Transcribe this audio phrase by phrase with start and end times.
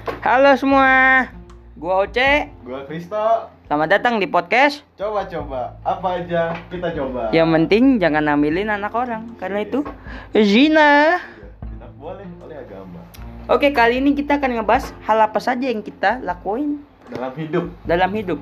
[0.00, 1.28] Halo semua,
[1.76, 2.48] gua Oce.
[2.64, 3.20] Gua Kristo.
[3.68, 4.80] Selamat datang di podcast.
[4.96, 7.28] Coba-coba, apa aja kita coba.
[7.30, 9.84] Yang penting jangan ambilin anak orang, karena itu
[10.32, 11.20] zina.
[11.20, 13.00] Iya, Tidak boleh oleh agama.
[13.46, 16.80] Oke, kali ini kita akan ngebahas hal apa saja yang kita lakuin
[17.10, 17.64] Dalam hidup.
[17.84, 18.40] dalam hidup.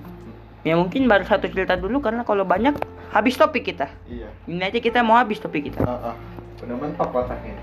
[0.63, 2.77] Ya mungkin baru satu cerita dulu karena kalau banyak
[3.11, 3.91] habis topik kita.
[4.07, 4.31] Iya.
[4.47, 5.81] Ini aja kita mau habis topik kita.
[5.83, 6.15] Ah, ah.
[6.61, 7.59] Udah mentok kotaknya.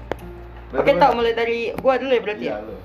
[0.75, 2.46] Oke, tak mulai dari gua dulu ya berarti.
[2.49, 2.66] Iya, ya?
[2.66, 2.76] lu.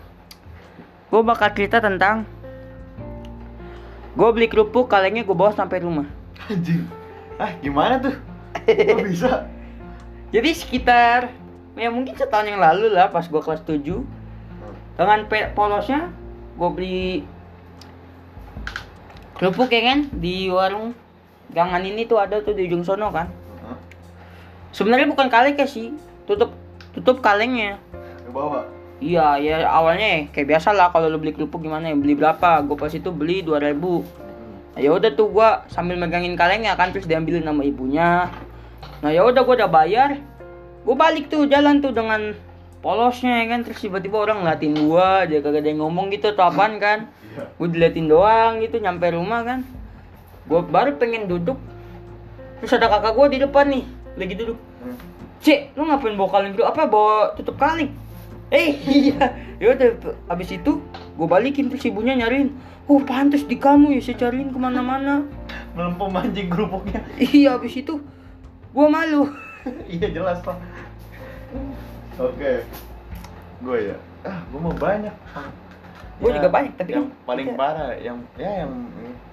[1.11, 2.23] Gua bakal cerita tentang
[4.15, 6.07] gua beli kerupuk kalengnya gua bawa sampai rumah.
[6.47, 6.87] Anjing.
[7.35, 8.15] Ah, gimana tuh?
[8.67, 9.51] Kok bisa?
[10.31, 11.35] Jadi sekitar
[11.75, 13.83] ya mungkin setahun yang lalu lah pas gua kelas 7
[14.95, 15.19] dengan
[15.55, 16.15] polosnya
[16.55, 17.27] gua beli
[19.35, 20.93] kerupuk ya kan di warung
[21.51, 23.27] gangan ini tuh ada tuh di ujung sono kan.
[24.71, 25.91] Sebenarnya bukan kaleng ya sih,
[26.31, 26.55] tutup
[26.95, 27.83] tutup kalengnya.
[27.99, 28.63] Ke bawah.
[29.01, 32.61] Iya, ya awalnya ya, kayak biasa lah kalau lu beli kerupuk gimana ya, beli berapa?
[32.69, 34.77] Gua pas itu beli 2000 Hmm.
[34.77, 38.29] Nah, ya udah tuh gua sambil megangin kalengnya kan terus diambilin sama ibunya.
[39.01, 40.21] Nah ya udah gua udah bayar.
[40.85, 42.37] Gua balik tuh jalan tuh dengan
[42.85, 46.45] polosnya ya kan terus tiba-tiba orang ngeliatin gua, dia kagak ada yang ngomong gitu tuh
[46.45, 47.09] apaan kan.
[47.09, 47.45] Iya.
[47.57, 49.61] Gua diliatin doang gitu nyampe rumah kan.
[50.45, 51.57] Gua baru pengen duduk.
[52.61, 53.85] Terus ada kakak gua di depan nih,
[54.21, 54.61] lagi duduk.
[54.85, 54.97] Hmm.
[55.41, 56.69] Cek, lu ngapain bawa kaleng dulu?
[56.69, 57.97] Apa bawa tutup kaleng?
[58.51, 59.89] Eh iya, ya udah
[60.29, 60.83] abis itu
[61.15, 62.51] gue balikin terus ibunya nyariin.
[62.85, 65.23] Oh pantas di kamu ya, saya cariin ke mana-mana.
[65.73, 66.99] Melempem anjing kerupuknya.
[67.17, 68.03] Iya abis itu
[68.71, 69.31] gue malu.
[69.89, 70.59] iya jelas pak.
[72.17, 72.67] Oke.
[73.61, 73.97] Gue ya.
[74.23, 75.15] Ah, gue mau banyak.
[76.21, 78.73] Gua Ya, juga banyak, tapi yang kan paling kita- parah yang ya yang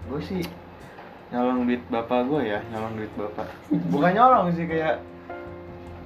[0.08, 0.40] gue sih
[1.28, 3.44] nyolong duit bapak gue ya nyolong duit bapak
[3.92, 5.04] bukan nyolong sih kayak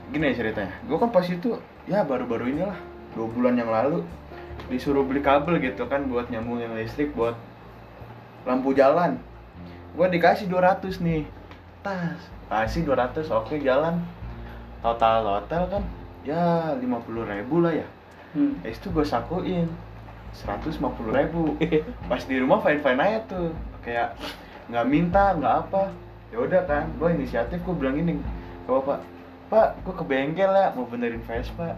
[0.10, 2.74] gini ya ceritanya gue kan pas itu ya baru-baru inilah
[3.16, 4.04] dua bulan yang lalu
[4.72, 7.36] disuruh beli kabel gitu kan buat nyambungin listrik buat
[8.48, 9.20] lampu jalan.
[9.94, 11.28] Gue dikasih 200 nih.
[11.84, 12.20] Tas.
[12.48, 14.00] Kasih 200 oke jalan.
[14.80, 15.84] Total total kan
[16.24, 17.88] ya 50 ribu lah ya.
[18.32, 18.56] Hmm.
[18.64, 19.68] Habis itu gue sakuin
[20.32, 20.80] 150
[21.12, 21.60] ribu.
[22.10, 23.52] Pas di rumah fine fine aja tuh.
[23.84, 24.16] Kayak
[24.72, 25.92] nggak minta nggak apa.
[26.32, 28.16] Ya udah kan gue inisiatif gue bilang gini
[28.64, 29.04] ke bapak
[29.52, 31.76] pak gue ke bengkel ya mau benerin Vespa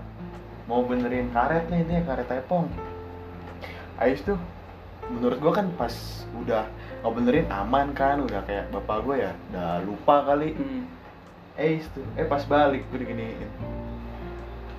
[0.68, 2.72] mau benerin karet nih ini karet tepong.
[4.00, 4.40] Ais tuh
[5.12, 5.91] menurut gue kan pas
[6.40, 6.63] udah
[7.03, 10.56] nggak benerin aman kan udah kayak bapak gue ya udah lupa kali.
[10.56, 10.84] Hmm.
[11.53, 13.51] Eh itu, eh pas balik gue diginiin.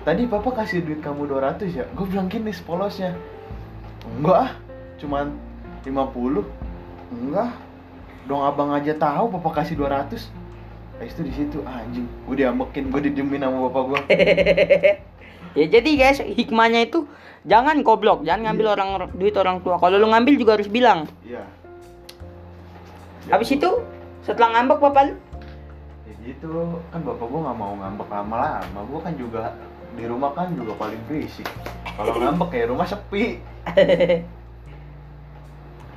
[0.05, 1.85] Tadi papa kasih duit kamu 200 ya?
[1.97, 3.17] Gue bilang gini sepolosnya.
[4.05, 4.51] Enggak ah,
[5.01, 5.33] cuman
[5.81, 6.45] 50
[7.13, 7.53] Enggak.
[8.25, 10.45] Dong abang aja tahu papa kasih 200
[10.95, 12.07] Eh itu di situ anjing.
[12.23, 13.99] Gue diamekin, gue didiemin sama bapak gue
[15.55, 17.07] ya jadi guys hikmahnya itu
[17.47, 19.79] jangan goblok, jangan ngambil orang duit orang tua.
[19.79, 21.07] Kalau lu ngambil juga harus bilang.
[21.25, 21.45] Iya
[23.25, 23.69] Habis itu
[24.21, 25.15] setelah ngambek bapak lu
[26.05, 29.57] Ya gitu, kan bapak gue gak mau ngambek lama-lama Gue kan juga
[29.95, 31.47] di rumah kan juga paling berisik
[31.97, 33.41] Kalau ngambek ya rumah sepi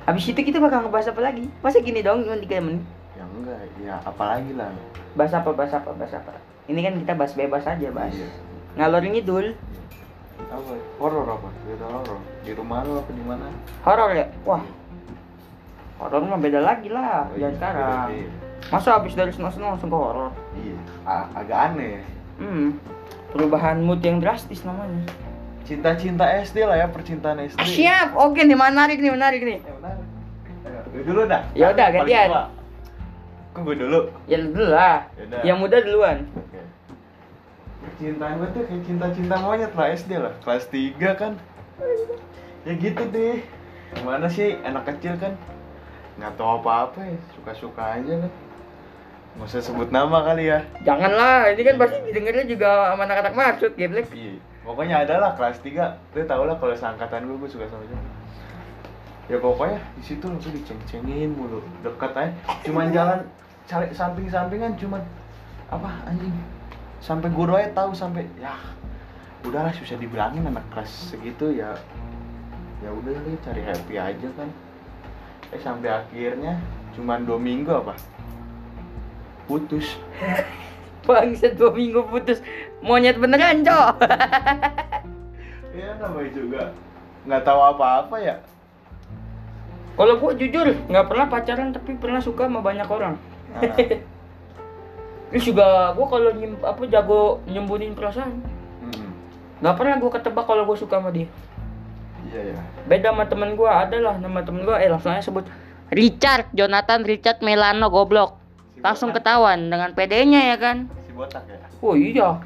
[0.09, 1.45] Habis itu kita bakal ngebahas apa lagi?
[1.61, 2.81] Masa gini dong cuma 3 menit?
[3.13, 4.73] Ya enggak, ya apalagi lah
[5.13, 6.33] Bahas apa, bahas apa, bahas apa
[6.65, 8.29] Ini kan kita bahas bebas aja, bahas Iya.
[8.75, 9.47] Ngalor ngidul.
[10.41, 10.71] Apa?
[10.97, 11.47] Horor apa?
[11.59, 12.19] Cerita horor.
[12.41, 13.47] Di rumah lo apa di mana?
[13.81, 14.25] Horor ya?
[14.43, 14.63] Wah.
[15.97, 18.07] Horor mah beda lagi lah, Oh, jangan iya, sekarang.
[18.07, 18.47] beda-beda.
[18.69, 20.31] Masa habis dari senang-senang langsung ke horor?
[20.53, 20.77] iya.
[21.03, 22.03] A- agak aneh
[22.37, 22.79] Hmm,
[23.29, 25.03] perubahan mood yang drastis namanya.
[25.61, 29.59] Cinta-cinta SD lah ya percintaan SD Ah, Siap, oke nih menarik nih, menarik nih.
[29.59, 29.75] Ya
[30.61, 31.41] Ayo, gue dulu dah.
[31.51, 32.29] Ya udah, gantian.
[33.49, 33.99] kok gue dulu.
[34.25, 35.41] Ya lu dulu lah, Yaudah.
[35.43, 36.17] yang muda duluan
[37.99, 40.31] Percintaan gue tuh kayak cinta-cinta monyet lah SD lah.
[40.39, 41.35] Kelas 3 kan.
[42.63, 43.43] Ya gitu deh.
[43.91, 45.35] Gimana sih anak kecil kan?
[46.15, 48.31] Nggak tahu apa-apa ya Suka-suka aja kan
[49.35, 50.63] Nggak usah sebut nama kali ya.
[50.87, 55.59] Janganlah, ini kan pasti didengarnya juga sama anak-anak maksud, geblek Iya, pokoknya ada lah kelas
[55.59, 57.99] 3 Lu tau lah kalau seangkatan gue, gue suka sama dia
[59.27, 61.59] Ya pokoknya di situ lu tuh diceng-cengin mulu.
[61.83, 62.31] Dekat aja,
[62.63, 63.19] cuman jalan
[63.67, 65.03] cari samping-sampingan cuman
[65.67, 66.31] Apa anjing
[66.99, 68.55] Sampai guru aja tahu sampai ya
[69.47, 71.71] udahlah susah dibilangin anak kelas segitu ya
[72.83, 74.49] ya udah deh cari happy aja kan.
[75.55, 76.59] Eh sampai akhirnya
[76.95, 77.95] cuman dua minggu apa?
[79.47, 79.95] Putus.
[81.07, 82.43] Bangsat dua minggu putus.
[82.83, 83.95] Monyet beneran, cok.
[85.69, 86.61] Ya namanya juga
[87.23, 88.35] nggak tahu apa-apa ya.
[89.95, 93.15] Kalau gua jujur, nggak pernah pacaran tapi pernah suka sama banyak orang.
[93.55, 93.63] Nah.
[95.29, 98.41] Terus juga gua kalau nyim, apa jago nyembunyiin perasaan
[98.81, 99.09] Mm-mm.
[99.61, 101.29] Nggak pernah gua ketebak kalau gua suka sama dia
[102.29, 102.59] Iya ya.
[102.85, 105.47] Beda sama temen gue adalah nama temen gue eh langsung aja sebut
[105.89, 108.37] Richard Jonathan Richard Melano goblok.
[108.77, 109.25] Si Langsung botak.
[109.25, 110.85] ketahuan dengan PD-nya ya kan.
[111.09, 111.57] Si botak ya.
[111.81, 112.37] Oh iya.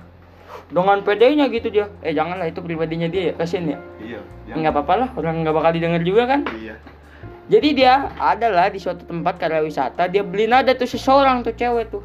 [0.71, 1.91] Dengan PD-nya gitu dia.
[1.99, 3.77] Eh janganlah itu pribadinya dia ya, kasian ya.
[3.99, 4.19] Iya.
[4.55, 6.47] Nggak apa-apa lah, orang nggak bakal didengar juga kan.
[6.55, 6.79] Iya.
[7.51, 11.91] Jadi dia adalah di suatu tempat karya wisata, dia beliin ada tuh seseorang tuh cewek
[11.91, 12.03] tuh.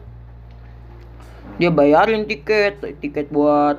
[1.58, 3.78] Dia bayarin tiket, tiket buat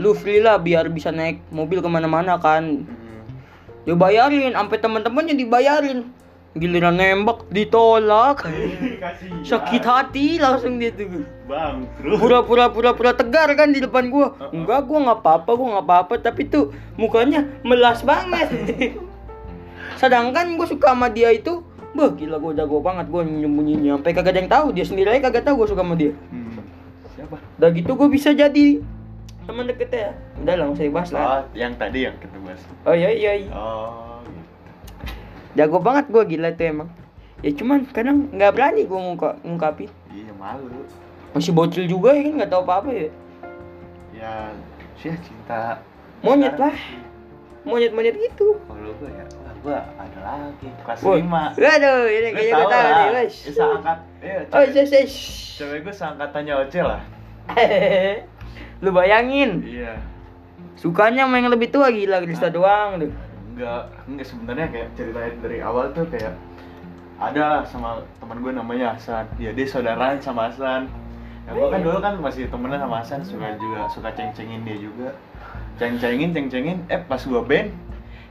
[0.00, 2.82] lu free lah biar bisa naik mobil ke mana-mana kan.
[2.82, 3.22] Mm.
[3.86, 6.10] Dia bayarin, sampai teman-temannya dibayarin.
[6.52, 8.44] Giliran nembak ditolak.
[9.48, 11.24] Sakit hati langsung dia tuh.
[11.48, 11.88] Bang.
[11.96, 14.36] Pura-pura pura-pura tegar kan di depan gua.
[14.52, 18.52] Enggak, gua nggak apa-apa, gua nggak apa-apa, tapi tuh mukanya melas banget.
[20.00, 21.64] Sedangkan gua suka sama dia itu,
[21.96, 23.96] bah gila gua jago banget gua nyembunyinya.
[23.96, 26.12] Sampai kagak ada yang tahu, dia sendiri aja kagak tahu gua suka sama dia.
[26.28, 26.41] Hmm.
[27.32, 27.56] Siapa?
[27.56, 28.84] Udah gitu gua bisa jadi
[29.42, 30.12] teman deketnya.
[30.44, 31.22] Udah lah, nggak usah dibahas lah.
[31.24, 32.62] Oh, yang tadi yang kita bahas.
[32.84, 33.32] Oh iya iya.
[33.40, 33.50] iya.
[33.56, 34.52] Oh, gitu.
[35.56, 36.88] Jago banget gua gila tuh emang.
[37.42, 39.90] Ya cuman kadang nggak berani gua ngungkap ngungkapin.
[40.12, 40.68] Iya malu.
[41.32, 43.08] Masih bocil juga ya kan nggak tahu apa-apa ya.
[44.12, 44.32] Ya,
[45.00, 45.80] sih cinta.
[46.20, 46.76] Monyet lah.
[47.64, 48.60] Monyet-monyet gitu.
[48.68, 49.24] Kalau gua ya,
[49.64, 51.16] gua ada lagi kelas Wah.
[51.16, 51.44] lima.
[51.56, 52.92] Waduh, ini kayaknya gue tahu lah.
[52.92, 53.36] nih, guys.
[53.42, 53.98] Ya, seangkat.
[54.52, 55.14] Oh, yes, yes.
[55.58, 57.02] cewek gua seangkatannya Oce lah.
[58.82, 59.94] Lu bayangin, Iya.
[60.74, 63.10] sukanya sama yang lebih tua gila Krista doang tuh.
[63.54, 66.34] Enggak, enggak sebenarnya kayak ceritanya dari awal tuh kayak
[67.22, 69.28] ada sama teman gue namanya Hasan.
[69.38, 70.90] Ya dia saudaraan sama Hasan.
[71.46, 75.14] Ya gue kan dulu kan masih temenan sama Hasan, suka juga suka ceng-cengin dia juga.
[75.78, 77.70] Ceng-cengin, ceng-cengin, eh pas gue band,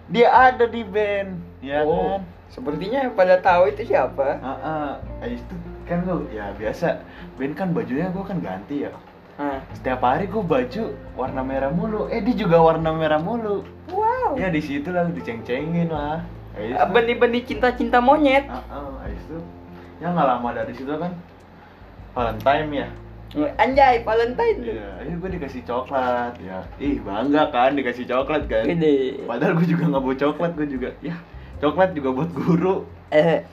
[0.08, 2.24] dia ada di band, ya Oh, kan?
[2.48, 4.40] sepertinya pada tahu itu siapa.
[4.40, 4.92] Ah, ah.
[5.25, 5.56] Eh, itu
[5.91, 7.03] kan gue ya biasa
[7.35, 8.91] band kan bajunya gue kan ganti ya.
[9.35, 9.59] Nah.
[9.75, 10.83] Setiap hari gue baju
[11.19, 12.07] warna merah mulu.
[12.07, 13.67] Eh dia juga warna merah mulu.
[13.91, 14.39] Wow.
[14.39, 16.23] Ya di situ lah diceng-cengin lah.
[16.55, 18.47] Eh, Benih-benih cinta-cinta monyet.
[18.47, 19.39] Ah, ah, habis itu
[19.99, 21.11] ya nggak lama dari situ kan
[22.15, 22.89] Valentine ya.
[23.55, 24.59] Anjay, Valentine.
[24.59, 26.67] Iya, ayo gue dikasih coklat ya.
[26.83, 28.67] Ih bangga kan dikasih coklat kan.
[28.67, 29.23] Gede.
[29.23, 31.15] Padahal gue juga nggak bawa coklat, gue juga ya
[31.63, 32.75] coklat juga buat guru.
[33.13, 33.45] Eh.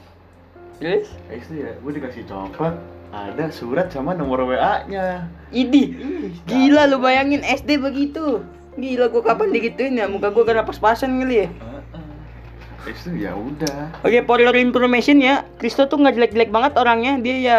[0.78, 1.10] Terus?
[1.30, 2.78] Itu ya gue dikasih coklat,
[3.10, 5.26] ada surat sama nomor WA-nya.
[5.50, 5.98] Idi.
[6.46, 8.46] Gila lu bayangin SD begitu.
[8.78, 10.06] Gila gua kapan digituin ya?
[10.06, 11.48] Muka gua kena pas-pasan kali ya.
[13.18, 14.00] Ya udah.
[14.06, 17.18] Oke, for your information ya, Kristo tuh nggak jelek-jelek banget orangnya.
[17.18, 17.58] Dia ya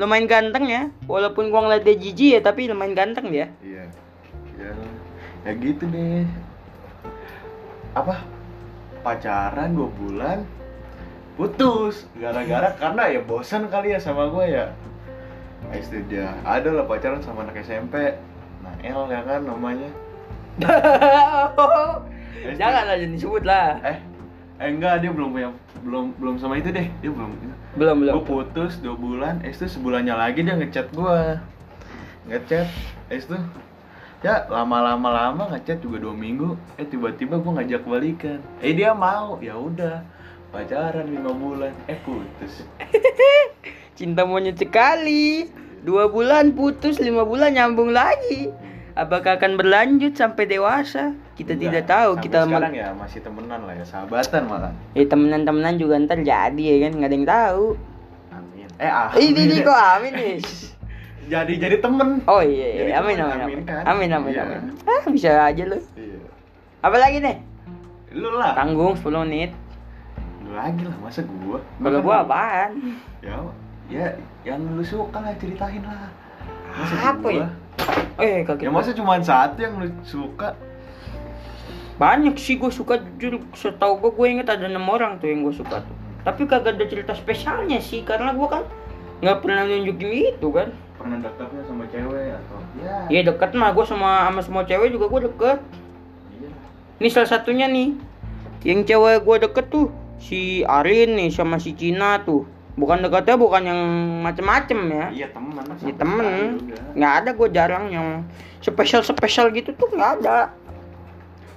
[0.00, 0.88] lumayan ganteng ya.
[1.04, 3.52] Walaupun gua ngeliat dia jijik ya, tapi lumayan ganteng dia.
[3.60, 3.84] Iya.
[4.56, 4.72] Ya,
[5.44, 6.24] ya gitu deh.
[7.92, 8.24] Apa?
[9.04, 10.42] Pacaran dua bulan
[11.36, 14.72] putus gara-gara karena ya bosan kali ya sama gue ya.
[15.68, 18.16] Habis itu dia ada lah pacaran sama anak SMP.
[18.64, 19.88] Nah, El ya kan namanya.
[22.60, 23.76] Jangan lah jadi disebut lah.
[23.84, 23.98] Eh,
[24.64, 25.52] eh enggak dia belum punya
[25.84, 26.88] belum belum sama itu deh.
[27.04, 27.30] Dia belum.
[27.76, 28.12] Belum belum.
[28.16, 31.20] Gue putus dua bulan, es itu sebulannya lagi dia ngechat gue
[32.32, 32.66] Ngechat,
[33.12, 33.36] es itu
[34.24, 39.36] Ya lama-lama lama ngechat juga dua minggu Eh tiba-tiba gue ngajak balikan Eh dia mau,
[39.44, 40.00] ya udah
[40.56, 42.64] Pacaran lima bulan, eh putus
[44.00, 45.52] Cinta monyet sekali.
[45.84, 48.48] Dua bulan putus, lima bulan nyambung lagi.
[48.96, 51.12] Apakah akan berlanjut sampai dewasa?
[51.36, 52.10] Kita Enggak, tidak tahu.
[52.16, 56.56] sampai Kita sekarang ya masih temenan lah ya, sahabatan malah Eh temenan-temenan juga ntar jadi
[56.56, 57.64] ya kan nggak ada yang tahu.
[58.32, 60.36] Amin Eh ah ini nih kok amin nih.
[61.26, 63.02] Jadi jadi temen Oh iya, Jadi iya.
[63.02, 63.52] amin temen, amin amin.
[63.52, 63.82] amin kan?
[63.84, 64.42] Amin amin Iya.
[64.46, 64.60] amin.
[64.88, 65.76] Ah bisa aja lu.
[65.92, 66.18] Iya
[66.80, 67.36] Apa lagi nih?
[68.16, 69.50] Lu lah Tanggung 10 menit.
[70.56, 72.70] Lagi lah, masa gua Kalau gua apaan?
[73.20, 73.36] ya
[73.86, 74.06] ya
[74.42, 76.08] yang lu suka lah ceritain lah
[76.72, 77.32] masa Apa gua?
[77.36, 77.46] ya?
[78.16, 78.64] Eh kaget.
[78.64, 80.56] ya masa cuma satu yang lu suka
[81.96, 85.54] Banyak sih gue suka jujur setahu gue gue inget ada enam orang tuh yang gue
[85.54, 85.96] suka tuh.
[86.22, 88.68] Tapi kagak ada cerita spesialnya sih karena gue kan
[89.16, 90.68] nggak pernah nunjukin itu kan.
[90.96, 95.08] pernah dekatnya sama cewek atau ya Iya deket mah gue sama sama semua cewek juga
[95.08, 95.58] gue deket.
[96.34, 96.48] iya
[97.00, 97.96] Ini salah satunya nih.
[98.60, 102.44] Yang cewek gue deket tuh si Arin nih sama si Cina tuh.
[102.76, 103.80] Bukan deketnya bukan yang
[104.20, 105.06] macem-macem ya.
[105.10, 106.60] iya teman Ya temen.
[106.92, 108.08] Nggak ada gue jarang yang
[108.60, 110.52] spesial spesial gitu tuh nggak ada.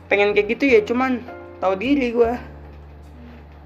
[0.07, 1.19] Pengen kayak gitu ya cuman
[1.59, 2.33] tahu diri gue.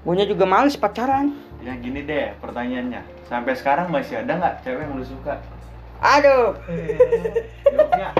[0.02, 1.32] Guanya juga males pacaran.
[1.58, 5.40] ya gini deh pertanyaannya sampai sekarang masih ada nggak cewek yang lu suka
[5.96, 6.52] Aduh,
[7.64, 8.12] jawabnya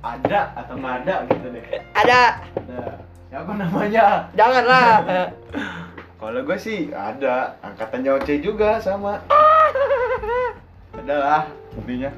[0.00, 2.40] ada atau nggak ada gitu deh ada.
[2.56, 2.80] ada
[3.28, 4.88] siapa namanya Janganlah.
[6.16, 9.20] kalau gue sih ada angkatannya Oce juga sama.
[10.96, 11.44] Ada lah
[11.76, 12.08] intinya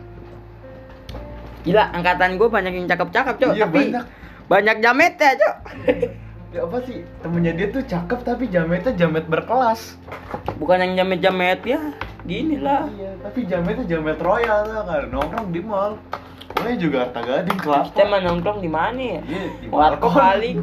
[1.67, 3.51] Gila, angkatan gue banyak yang cakep-cakep, Cok.
[3.53, 4.05] Iya, Tapi banyak.
[4.47, 5.57] banyak jamet ya, Cok.
[6.55, 6.99] ya apa sih?
[7.21, 9.99] Temennya dia tuh cakep tapi jametnya jamet berkelas.
[10.57, 11.81] Bukan yang jamet-jamet ya.
[12.25, 12.89] Gini lah.
[12.95, 15.99] Iya tapi jametnya jamet royal lah kan nongkrong di mall.
[16.55, 17.85] Pokoknya juga harta gading kelapa.
[17.93, 19.21] Kita mah nongkrong di mana ya?
[19.29, 20.57] Iya di warkop paling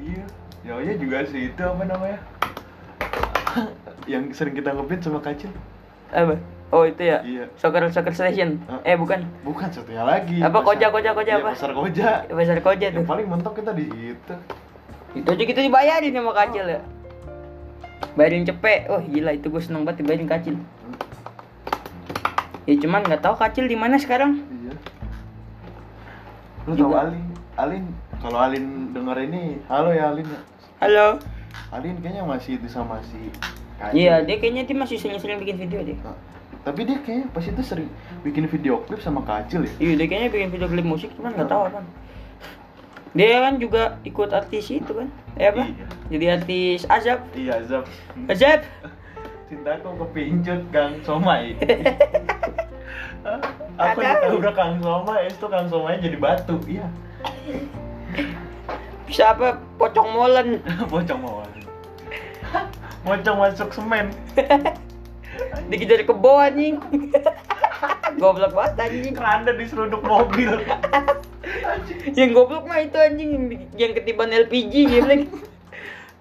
[0.00, 0.24] iya.
[0.64, 2.18] Ya juga sih itu apa namanya
[4.12, 5.50] yang sering kita ngeband sama kacil
[6.10, 6.34] apa?
[6.70, 7.18] Oh itu ya?
[7.22, 7.50] Iya.
[7.58, 8.78] soccer soccer station Hah?
[8.84, 9.26] eh bukan.
[9.42, 10.38] Bukan satunya lagi.
[10.38, 11.50] Apa, Pasar- koja, koja, koja Iya, apa?
[11.50, 12.10] pasar koja.
[12.26, 13.02] Pasar koja tuh.
[13.02, 14.34] yang paling mentok kita di situ
[15.10, 16.80] itu aja kita dibayarin sama kacil ya.
[18.14, 18.86] Bayarin cepet.
[18.86, 20.54] Oh gila itu gue seneng banget dibayarin kacil
[22.68, 24.38] ya cuman nggak tahu kacil di mana sekarang.
[24.46, 24.72] Iya.
[26.64, 26.96] Lu tau Juga.
[27.02, 27.24] Alin?
[27.56, 27.84] Alin?
[28.20, 30.40] Kalau Alin denger ini halo ya Alin ya.
[30.78, 31.06] Halo
[31.70, 33.30] Alin kayaknya masih itu sama si
[33.78, 33.94] Kacil.
[33.96, 36.18] iya dia kayaknya dia masih sering-sering bikin video deh Nah,
[36.60, 37.88] tapi dia kayaknya pas itu sering
[38.20, 39.72] bikin video klip sama Kacil ya?
[39.80, 41.80] Iya dia kayaknya bikin video klip musik cuman nggak tahu apa.
[43.10, 45.08] Dia kan juga ikut artis itu kan?
[45.34, 45.66] Eh apa?
[45.66, 45.86] Iya.
[46.12, 47.24] jadi artis Azab.
[47.32, 47.88] Iya Zap
[48.28, 48.60] Azab.
[49.48, 51.56] Cintaku kepincut Kang Somai.
[53.80, 56.60] Aku ditabrak Kang Somai itu Kang Somai jadi batu.
[56.68, 56.86] Iya
[59.10, 60.62] bisa apa pocong molen.
[60.86, 61.42] Pocong mau
[63.00, 64.14] pocong masuk semen.
[65.72, 66.78] Dikejar kebo anjing.
[68.20, 69.14] Goblok banget anjing.
[69.16, 70.62] Keranda diseruduk mobil.
[72.12, 73.30] Yang goblok mah itu anjing.
[73.74, 75.26] Yang- ketiban LPG bilang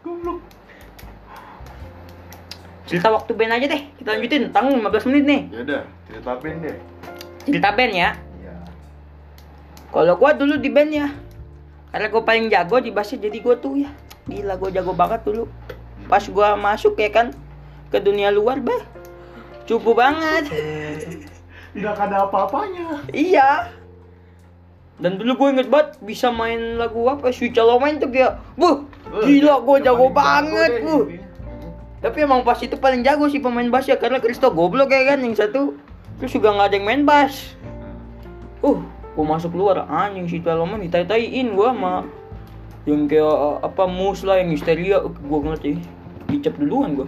[0.02, 0.40] goblok.
[2.88, 3.82] Cerita waktu band aja deh.
[4.00, 4.44] Kita lanjutin.
[4.56, 5.42] Tanggung 15 menit nih.
[5.52, 6.78] Ya udah ceritain deh.
[7.44, 8.10] Cerita band ya.
[8.40, 8.56] Iya.
[9.92, 11.08] Kalau gua dulu di band ya
[11.90, 13.92] karena gua paling jago di bassnya jadi gua tuh ya.
[14.30, 15.46] Gila gua jago banget dulu.
[16.06, 17.34] Pas gua masuk ya kan
[17.90, 18.82] ke dunia luar bah.
[19.66, 20.50] Cukup banget.
[21.74, 23.06] Tidak ada apa-apanya.
[23.14, 23.70] Iya.
[25.00, 27.32] Dan dulu gue inget banget bisa main lagu apa?
[27.32, 28.84] Sweet Child main tuh kayak Buh
[29.24, 31.24] gila gue jago banget intinya.
[32.00, 35.20] Tapi emang pas itu paling jago sih pemain bass ya karena Kristo goblok ya kan
[35.20, 35.76] yang satu.
[36.20, 37.56] Terus juga nggak ada yang main bass.
[38.60, 38.84] Uh,
[39.20, 41.94] gua masuk luar anjing si Taloman ditai-taiin gua sama
[42.88, 45.76] yang kayak uh, apa mus lah yang histeria gua ngerti
[46.32, 47.08] dicap duluan gua.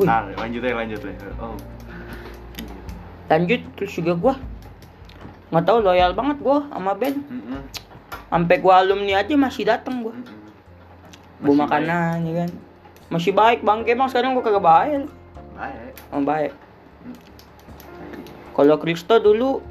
[0.00, 0.08] Wih.
[0.08, 1.12] nah lanjut ya lanjut ya
[1.44, 1.60] oh
[3.30, 4.34] Lanjut terus juga gua
[5.52, 7.20] nggak tahu loyal banget gua sama band.
[7.20, 7.60] Mm-mm.
[8.32, 10.16] Sampai gua alumni aja masih datang gua.
[10.16, 10.34] Mm-mm.
[11.38, 12.50] Bawa Masih makanan ya kan.
[13.12, 15.04] Masih baik bangke emang sekarang gua kagak baik.
[15.52, 16.52] baik Oh, baik.
[18.50, 19.62] Kalau Kristo dulu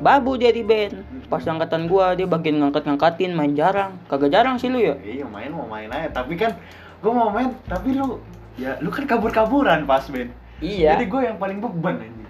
[0.00, 1.02] babu dia di band.
[1.26, 3.96] Pas angkatan gua dia bagian ngangkat-ngangkatin main jarang.
[4.06, 4.94] Kagak jarang sih lu ya?
[5.02, 6.54] iya main mau main aja tapi kan
[6.96, 8.18] gue mau main tapi lu
[8.56, 10.32] ya lu kan kabur-kaburan pas Ben
[10.64, 10.96] Iya.
[10.96, 12.24] jadi gue yang paling beban aja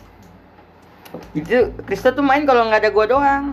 [1.32, 3.44] Itu Kristo tuh main kalau nggak ada gua doang.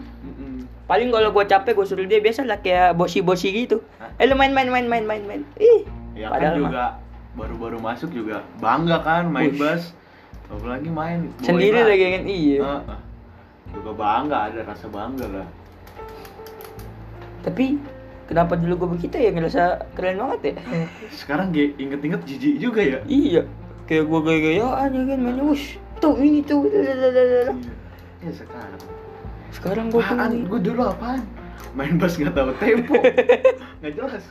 [0.83, 3.79] Paling kalau gua capek gua suruh dia biasa lah kayak bosi-bosi gitu.
[4.01, 4.09] Hah?
[4.19, 5.41] Eh lu main main main main main main.
[5.61, 5.85] Ih.
[6.13, 6.69] ya kan padahal mah.
[6.69, 6.85] juga
[7.33, 9.61] baru-baru masuk juga bangga kan main Wush.
[9.61, 9.83] bass
[10.45, 12.61] apalagi main sendiri lagi kan iya.
[13.73, 15.47] Juga bangga ada rasa bangga lah
[17.43, 17.75] Tapi
[18.23, 19.63] kenapa dulu gua begitu ya ngerasa
[19.93, 20.53] keren banget ya?
[21.11, 23.43] sekarang ge- inget-inget jijik juga ya iya.
[23.83, 25.75] Kayak gua gaya-gayaan ya kan mainnya wush.
[25.99, 26.63] Tuh ini tuh.
[26.67, 27.51] iya
[28.19, 28.81] ya sekarang
[29.51, 31.21] Sekarang gua tuh apaan gue dulu apaan
[31.73, 32.95] main bass nggak tahu tempo
[33.83, 34.23] nggak jelas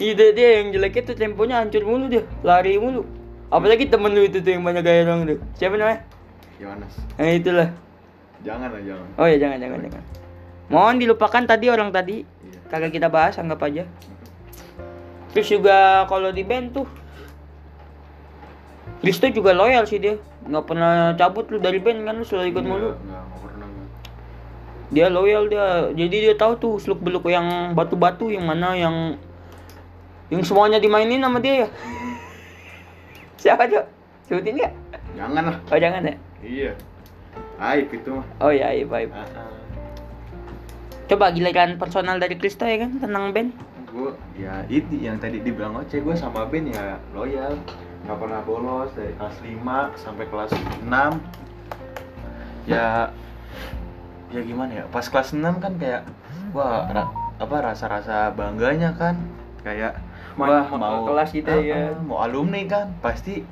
[0.00, 3.04] Iya dia, yang jeleknya tuh temponya hancur mulu dia, lari mulu.
[3.52, 5.36] Apalagi temen lu itu tuh yang banyak gaya dong tuh.
[5.52, 6.08] Siapa namanya?
[6.56, 7.68] Yohanes Nah itulah.
[8.44, 9.08] Jangan lah jangan.
[9.20, 10.04] Oh ya jangan jangan jangan.
[10.70, 12.22] Mohon dilupakan tadi orang tadi.
[12.22, 12.58] Iya.
[12.70, 13.84] Kagak kita bahas, anggap aja.
[15.34, 16.86] Terus juga kalau di band tuh
[19.00, 20.18] Risto juga loyal sih dia.
[20.46, 22.90] Nggak pernah cabut lu dari band kan lu selalu ikut mulu.
[24.90, 29.14] dia loyal dia jadi dia tahu tuh seluk beluk yang batu-batu yang mana yang
[30.34, 31.68] yang semuanya dimainin sama dia ya.
[33.42, 33.86] Siapa tuh
[34.26, 34.74] sebutin nggak
[35.14, 35.56] jangan lah.
[35.70, 36.14] Oh jangan ya?
[36.42, 36.72] Iya
[37.62, 38.26] aib itu mah.
[38.38, 39.52] Oh ya iya baik Ah, ah.
[41.06, 42.96] coba giliran personal dari Kristo ya kan?
[42.96, 43.50] Tentang band
[43.86, 47.58] gue ya itu yang tadi dibilang Oce gue sama Ben ya loyal.
[48.00, 49.60] Nggak pernah bolos dari kelas 5
[49.94, 50.50] sampai kelas
[50.80, 50.88] 6
[52.66, 53.10] ya
[54.30, 54.84] ya gimana ya?
[54.88, 56.06] Pas kelas 6 kan kayak
[56.50, 59.18] wah ra- apa rasa-rasa bangganya kan.
[59.60, 59.98] Kayak
[60.32, 61.76] Mau- wah mau mau ke kelas gitu Ah, ya.
[61.90, 63.42] ah, mau alumni kan pasti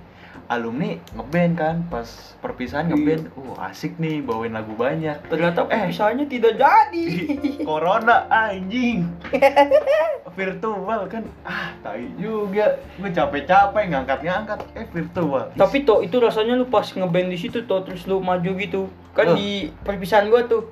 [0.49, 2.09] alumni ngeband kan pas
[2.41, 2.97] perpisahan Iya.
[2.97, 5.21] ngeband uh asik nih bawain lagu banyak.
[5.29, 5.87] Ternyata Eh.
[5.87, 7.05] perpisahannya tidak jadi.
[7.69, 9.05] Corona anjing.
[10.39, 12.81] Virtual kan ah tai juga.
[12.97, 14.59] Gue capek-capek ngangkat-ngangkat.
[14.73, 15.51] Eh virtual.
[15.53, 18.87] Tapi toh itu rasanya lu pas ngeband di situ toh terus lu maju gitu.
[19.13, 19.37] Kan Loh.
[19.37, 20.71] di perpisahan gua tuh.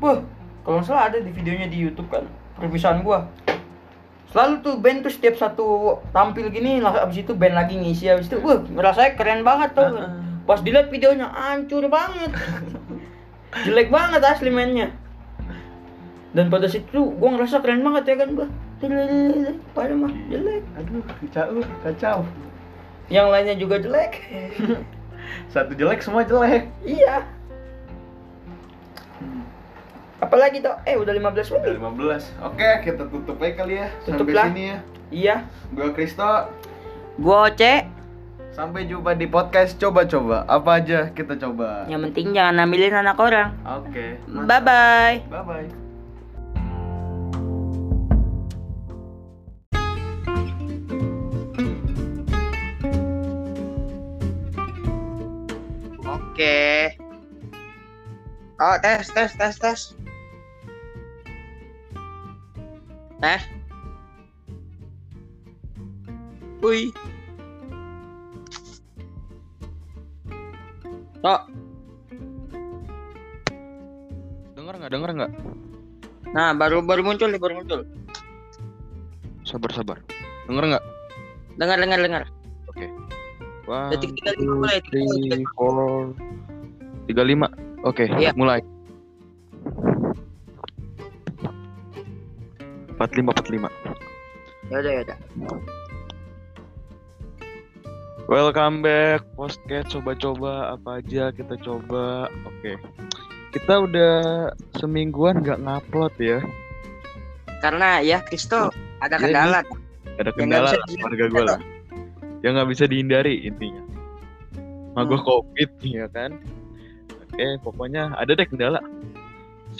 [0.00, 0.16] Wah,
[0.62, 2.24] kalau salah ada di videonya di YouTube kan
[2.56, 3.28] perpisahan gua
[4.30, 8.30] selalu tuh band tuh setiap satu tampil gini lah abis itu band lagi ngisi abis
[8.30, 9.90] itu wah ngerasa keren banget tuh
[10.50, 12.34] pas dilihat videonya hancur banget.
[13.66, 14.90] Jelek banget asli mainnya.
[16.34, 18.48] Dan pada situ gua ngerasa keren banget ya kan gua.
[19.76, 20.64] Pada mah jelek.
[20.74, 22.18] Aduh, kacau, kacau.
[23.10, 24.26] yang lainnya juga jelek.
[25.54, 26.66] Satu jelek semua jelek.
[26.82, 27.26] iya
[30.20, 31.80] apalagi tuh eh udah 15 Udah menit
[32.30, 32.44] 15.
[32.44, 33.88] Oke, kita tutup aja kali ya.
[34.02, 34.46] Tutup Sampai lah.
[34.46, 34.78] sini ya.
[35.10, 35.36] iya
[35.70, 36.30] Gua Kristo.
[37.16, 37.74] gua Oce
[38.50, 40.42] Sampai jumpa di podcast coba-coba.
[40.44, 41.86] Apa aja kita coba.
[41.86, 44.18] yang penting jangan ambilin anak orang Oke.
[44.26, 45.68] bye bye Bye bye.
[56.00, 56.96] Oke.
[58.58, 59.80] Oh, tes, tes, tes, tes.
[63.20, 63.42] Tes.
[66.60, 66.88] Wih.
[71.20, 71.40] Tok.
[74.56, 74.90] Dengar nggak?
[74.92, 75.30] Dengar nggak?
[76.30, 77.80] Nah, baru baru muncul nih, baru muncul.
[79.44, 79.98] Sabar sabar.
[80.48, 80.84] Dengar nggak?
[81.60, 82.22] Dengar, dengar, dengar.
[82.72, 82.86] Oke.
[83.68, 84.78] One, Detik tiga lima mulai.
[87.04, 87.46] tiga lima.
[87.84, 88.32] Oke, Iya.
[88.32, 88.60] mulai.
[93.00, 93.68] Empat lima empat lima.
[94.68, 95.18] Ya udah, ya udah.
[98.28, 102.28] Welcome back, podcast coba-coba apa aja kita coba.
[102.44, 102.76] Oke.
[103.56, 104.16] Kita udah
[104.76, 106.44] semingguan nggak ngupload ya.
[107.64, 108.68] Karena ya Kristo
[109.00, 109.60] ada Iya, kendala.
[110.20, 111.60] Ada kendala keluarga gue lah.
[112.44, 113.80] Yang nggak bisa dihindari intinya.
[114.92, 115.24] Mah gue Hmm.
[115.24, 116.36] covid ya kan.
[117.16, 118.84] Oke, pokoknya ada deh kendala.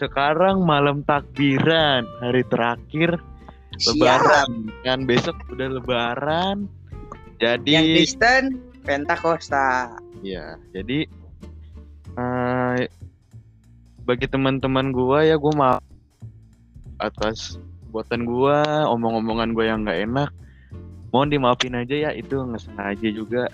[0.01, 3.21] Sekarang malam takbiran, hari terakhir
[3.77, 4.01] Siap.
[4.01, 4.51] lebaran.
[4.81, 6.57] Kan besok udah lebaran.
[7.37, 8.45] Jadi Yang Kristen
[8.81, 9.93] Pentakosta.
[10.25, 11.05] ya, jadi
[12.17, 12.81] eh,
[14.09, 15.85] bagi teman-teman gua ya gua maaf
[16.97, 17.61] atas
[17.93, 20.31] buatan gua, omong-omongan gua yang nggak enak.
[21.13, 23.45] Mohon dimaafin aja ya, itu nggak sengaja juga.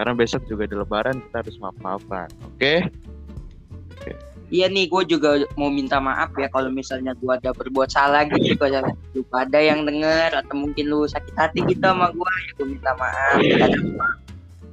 [0.00, 2.28] Karena besok juga ada lebaran, kita harus maaf-maafan.
[2.48, 2.88] Oke?
[4.52, 8.52] Iya nih, gue juga mau minta maaf ya kalau misalnya gue ada berbuat salah gitu
[8.60, 8.84] kalau
[9.16, 12.92] lupa ada yang denger atau mungkin lu sakit hati gitu sama gue, ya gue minta
[13.00, 13.40] maaf.
[13.40, 13.96] Kadang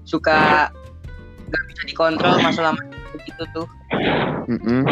[0.03, 0.67] suka
[1.47, 2.75] nggak bisa dikontrol masalah
[3.23, 3.67] gitu tuh.
[4.51, 4.83] Mm-mm.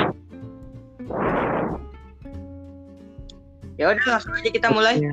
[3.76, 5.04] Ya udah langsung aja kita mulai.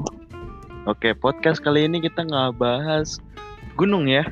[0.86, 3.18] Oke, podcast kali ini kita nggak bahas
[3.74, 4.22] gunung ya.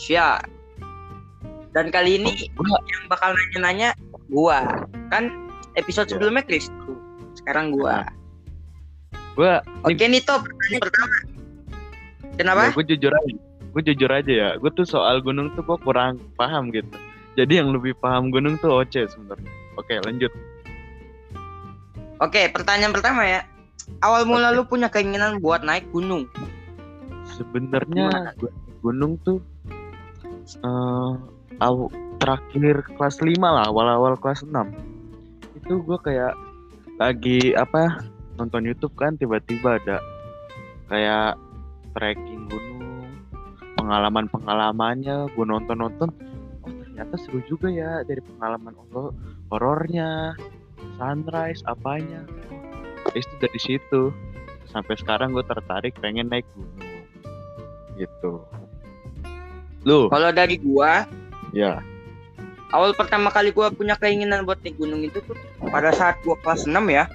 [0.00, 0.48] Siap.
[1.76, 2.48] Dan kali ini
[2.88, 3.92] yang bakal nanya-nanya
[4.32, 4.88] gua.
[5.12, 5.28] Kan
[5.74, 6.16] episode Ya.
[6.16, 6.72] sebelumnya Chris.
[7.34, 8.08] Sekarang gua.
[9.32, 11.16] Gua Oke nih top pertanyaan pertama.
[12.32, 12.62] Kenapa?
[12.72, 13.36] gue jujur aja.
[13.72, 14.50] Gue jujur aja ya.
[14.56, 16.88] Gue tuh soal gunung tuh gue kurang paham gitu.
[17.32, 19.48] Jadi yang lebih paham gunung tuh Oce sebenarnya.
[19.76, 20.32] Oke, lanjut.
[22.18, 23.40] Oke, pertanyaan pertama ya.
[23.98, 26.28] Awal mula lu punya keinginan buat naik gunung.
[27.26, 29.40] Sebenarnya gu- gunung tuh
[30.42, 31.12] eh
[31.58, 31.92] aw-
[32.22, 34.54] terakhir kelas 5 lah, awal-awal kelas 6.
[35.58, 36.38] Itu gue kayak
[37.02, 38.06] lagi apa
[38.38, 39.98] nonton YouTube kan tiba-tiba ada
[40.86, 41.34] kayak
[41.98, 43.10] trekking gunung,
[43.74, 46.08] pengalaman-pengalamannya, gue nonton-nonton,
[46.62, 49.14] oh ternyata seru juga ya dari pengalaman horor-
[49.50, 50.38] horornya,
[50.96, 52.22] sunrise apanya.
[53.12, 54.14] Itu dari situ
[54.70, 56.92] sampai sekarang gue tertarik pengen naik gunung
[57.98, 58.40] gitu.
[59.82, 61.02] Lu, Kalau dari gua,
[61.50, 61.82] ya,
[62.72, 65.36] awal pertama kali gua punya keinginan buat naik gunung itu tuh
[65.68, 67.06] pada saat gua kelas 6 ya.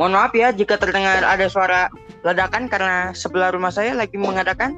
[0.00, 1.92] Mohon maaf ya jika terdengar ada suara
[2.24, 4.72] ledakan karena sebelah rumah saya lagi mengadakan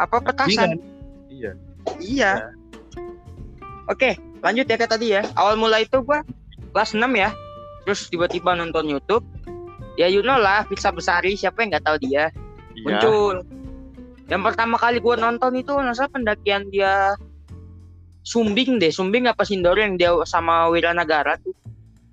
[0.00, 0.80] apa petasan.
[1.28, 1.52] iya,
[2.00, 2.32] Iya.
[3.86, 5.22] Oke, lanjut ya ke tadi ya.
[5.36, 6.24] Awal mula itu gua
[6.72, 7.30] kelas 6 ya.
[7.84, 9.22] Terus tiba-tiba nonton YouTube.
[9.96, 12.28] Ya you know lah, Pizza Besari siapa yang nggak tahu dia.
[12.76, 13.44] iya, muncul.
[14.26, 17.14] Yang pertama kali gue nonton itu nasa pendakian dia
[18.26, 21.54] Sumbing deh, Sumbing apa Sindoro yang dia sama Wiranagara tuh.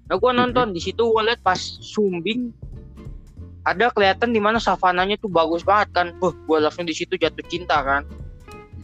[0.05, 2.53] Nah gue nonton di situ gue liat pas Sumbing
[3.65, 6.07] ada kelihatan di mana savananya tuh bagus banget kan.
[6.21, 8.05] Wah, gue langsung di situ jatuh cinta kan.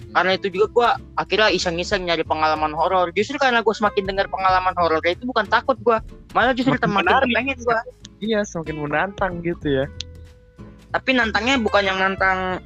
[0.09, 0.89] Karena itu juga gue
[1.21, 3.13] akhirnya iseng-iseng nyari pengalaman horor.
[3.13, 5.97] Justru karena gue semakin dengar pengalaman horor itu bukan takut gue,
[6.33, 7.29] malah justru menarik.
[7.29, 7.79] pengen gue.
[8.25, 9.85] iya semakin menantang gitu ya.
[10.89, 12.57] Tapi nantangnya bukan yang nantang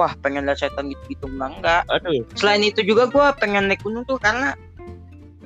[0.00, 1.82] wah pengen lihat setan gitu-gitu enggak enggak.
[1.92, 4.56] Aduh, selain itu juga gue pengen naik gunung tuh karena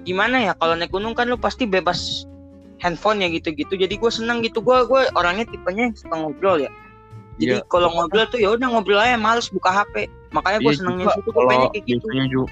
[0.05, 2.23] gimana ya kalau naik gunung kan lu pasti bebas
[2.79, 6.71] handphone ya gitu-gitu jadi gue seneng gitu gue gue orangnya tipenya yang suka ngobrol ya
[7.35, 7.67] Jadi Iya.
[7.67, 10.07] kalau ngobrol tuh ya udah ngobrol aja males buka HP.
[10.31, 12.07] Makanya gue Iya senengnya situ gue pengennya kayak gitu.
[12.07, 12.51] biasanya juga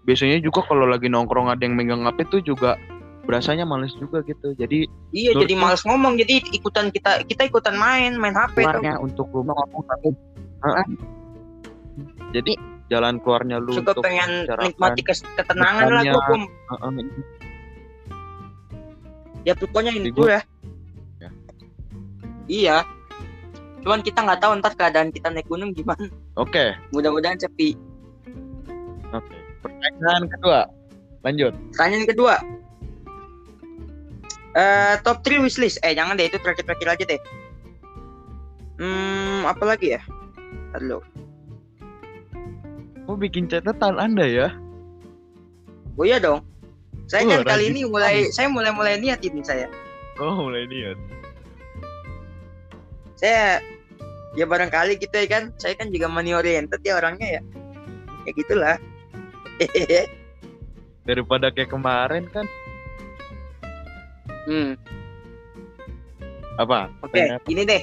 [0.00, 2.78] biasanya juga kalau lagi nongkrong ada yang megang HP tuh juga
[3.20, 8.14] berasanya males juga gitu jadi Iya jadi males ngomong jadi ikutan kita kita ikutan main
[8.14, 8.78] main HP tuh.
[8.78, 10.08] keluarnya untuk lu ngomong tapi
[10.60, 10.86] Heeh.
[12.30, 12.52] jadi
[12.90, 16.42] jalan keluarnya lu Suka untuk pengen nikmati ketenangan lah gue Kum.
[16.44, 16.90] heeh,
[19.40, 20.44] Ya pokoknya itu ya.
[21.16, 21.30] Ya.
[22.44, 22.76] Iya.
[23.80, 26.04] Cuman kita nggak tahu ntar keadaan kita naik gunung gimana.
[26.36, 27.72] oke Mudah-mudahan sepi.
[29.10, 30.60] oke pertanyaan kedua
[31.24, 32.34] lanjut Pertanyaan kedua.
[34.50, 35.78] Eh top 3 wishlist.
[35.80, 37.20] Eh jangan deh itu terakhir-terakhir aja deh.
[38.80, 40.00] Hmm, apa lagi ya?
[40.70, 41.02] Halo.
[43.10, 44.48] mau bikin catatan anda ya
[45.98, 46.46] Oh iya dong.
[47.10, 49.66] Saya Oh, kan kali ini mulai saya mulai-mulai niat ini saya.
[50.22, 50.96] oh mulai niat
[53.18, 53.60] Saya
[54.38, 55.42] ya barangkali gitu ya kan.
[55.60, 57.42] Saya kan juga money oriented ya orangnya ya.
[58.24, 58.76] Ya gitulah.
[61.08, 62.46] daripada kayak kemarin kan
[64.46, 64.76] hmm,
[66.60, 67.42] apa oke, apa?
[67.48, 67.82] ini deh.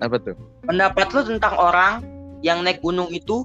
[0.00, 2.04] apa tuh Pendapat lu tentang orang
[2.40, 3.44] yang naik gunung itu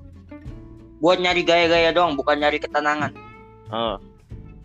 [0.99, 3.12] buat nyari gaya-gaya doang, bukan nyari ketenangan.
[3.69, 3.97] oh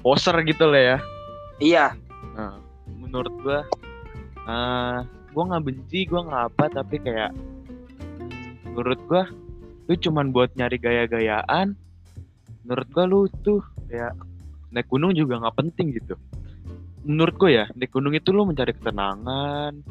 [0.00, 0.98] poser gitu lah ya
[1.60, 1.86] Iya,
[2.32, 2.56] Nah,
[2.88, 3.60] menurut gua
[4.48, 4.98] eh
[5.32, 7.36] gua nggak benci, gua nggak apa, tapi kayak
[8.64, 9.28] menurut gua
[9.84, 11.76] lu cuman buat nyari gaya-gayaan.
[12.64, 13.60] Menurut gua lu tuh
[13.92, 14.16] kayak
[14.72, 16.16] naik gunung juga nggak penting gitu.
[17.04, 19.84] Menurut gua ya, naik gunung itu lu mencari ketenangan,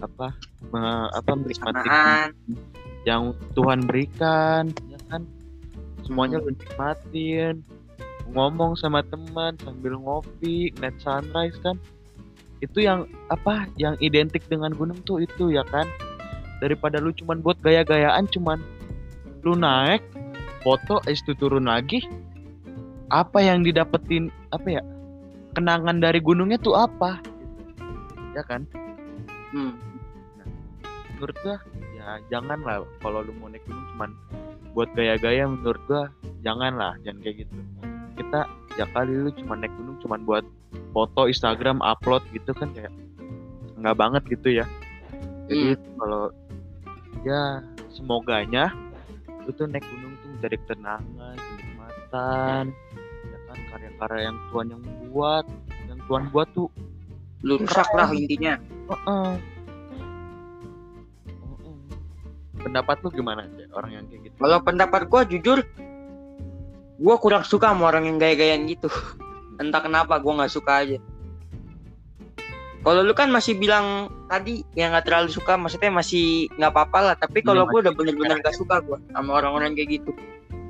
[0.00, 0.36] apa
[0.72, 1.88] me- apa menikmati
[3.06, 5.22] yang Tuhan berikan, ya kan?
[6.02, 7.62] Semuanya lu nikmatin,
[8.34, 11.78] ngomong sama teman sambil ngopi, net sunrise kan?
[12.58, 13.70] Itu yang apa?
[13.78, 15.86] Yang identik dengan gunung tuh itu ya kan?
[16.58, 18.58] Daripada lu cuman buat gaya-gayaan, cuman
[19.46, 20.02] lu naik,
[20.66, 22.02] foto, es itu turun lagi.
[23.06, 24.82] Apa yang didapetin apa ya?
[25.54, 27.22] Kenangan dari gunungnya tuh apa?
[28.34, 28.66] Ya kan?
[29.56, 29.72] Hmm.
[31.16, 31.56] menurut gua
[31.96, 34.10] ya jangan lah kalau lu mau naik gunung cuman
[34.76, 36.12] buat gaya-gaya menurut gua
[36.44, 37.56] jangan lah jangan kayak gitu.
[38.20, 38.44] Kita
[38.76, 40.44] ya kali lu cuma naik gunung cuman buat
[40.92, 42.92] foto Instagram upload gitu kan kayak
[43.80, 44.68] nggak banget gitu ya.
[45.48, 46.28] Jadi kalau
[47.24, 47.64] ya
[47.96, 48.76] semoganya
[49.48, 52.64] lu tuh naik gunung tuh mencari ketenangan kenikmatan
[53.24, 55.44] ya kan karya-karya yang Tuhan yang buat
[55.88, 56.68] yang Tuhan buat tuh
[57.46, 58.58] Lu rusak lah intinya.
[58.90, 59.30] Heeh.
[61.38, 61.78] Heeh.
[62.58, 64.36] Pendapat lu gimana sih orang yang kayak gitu?
[64.42, 65.62] Kalau pendapat gua jujur
[66.98, 68.90] gua kurang suka sama orang yang gaya-gayaan gitu.
[69.62, 70.98] Entah kenapa gua nggak suka aja.
[72.82, 77.14] Kalau lu kan masih bilang tadi yang nggak terlalu suka, maksudnya masih nggak apa-apa lah.
[77.14, 80.10] Tapi kalau Iya, gua udah bener-bener gak suka gua sama orang-orang kayak gitu.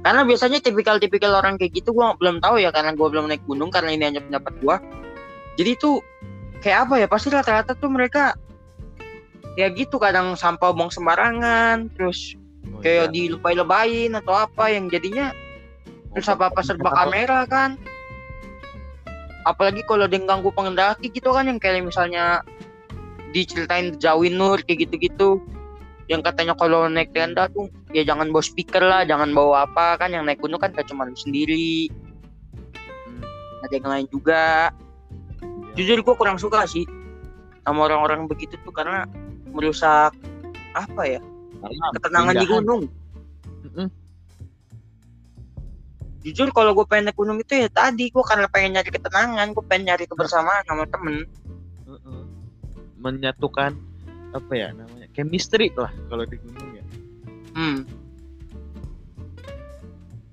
[0.04, 3.72] Karena biasanya tipikal-tipikal orang kayak gitu gua belum tahu ya karena gua belum naik gunung
[3.72, 4.76] karena ini hanya pendapat gua.
[5.56, 6.04] Jadi tuh
[6.64, 7.06] kayak apa ya?
[7.08, 8.36] Pasti rata-rata tuh mereka
[9.56, 13.14] ya gitu kadang sampah buang sembarangan, terus Oh, kayak iya.
[13.14, 15.30] dilebay-lebayin atau apa yang jadinya
[16.12, 17.78] terus apa apa serba kamera kan
[19.46, 22.42] apalagi kalau dia ganggu pengendaki gitu kan yang kayak misalnya
[23.30, 25.38] diceritain jauhin nur kayak gitu-gitu
[26.10, 30.10] yang katanya kalau naik tenda tuh ya jangan bawa speaker lah jangan bawa apa kan
[30.10, 31.88] yang naik gunung kan gak cuma sendiri
[33.06, 33.22] Hmm,
[33.62, 34.74] ada yang lain juga.
[35.76, 36.88] Jujur gue kurang suka sih
[37.62, 39.04] sama orang-orang begitu tuh karena
[39.52, 40.16] merusak
[40.72, 41.20] apa ya
[41.60, 42.62] Karena ketenangan di keindahan.
[42.64, 42.82] gunung
[43.66, 43.88] Mm-mm.
[46.24, 49.64] jujur kalau gue pengen naik gunung itu ya tadi gue karena pengen nyari ketenangan gue
[49.68, 51.28] pengen nyari kebersamaan sama temen
[52.98, 53.76] menyatukan
[54.34, 56.84] apa ya namanya chemistry lah kalau di gunung ya
[57.54, 57.78] hmm.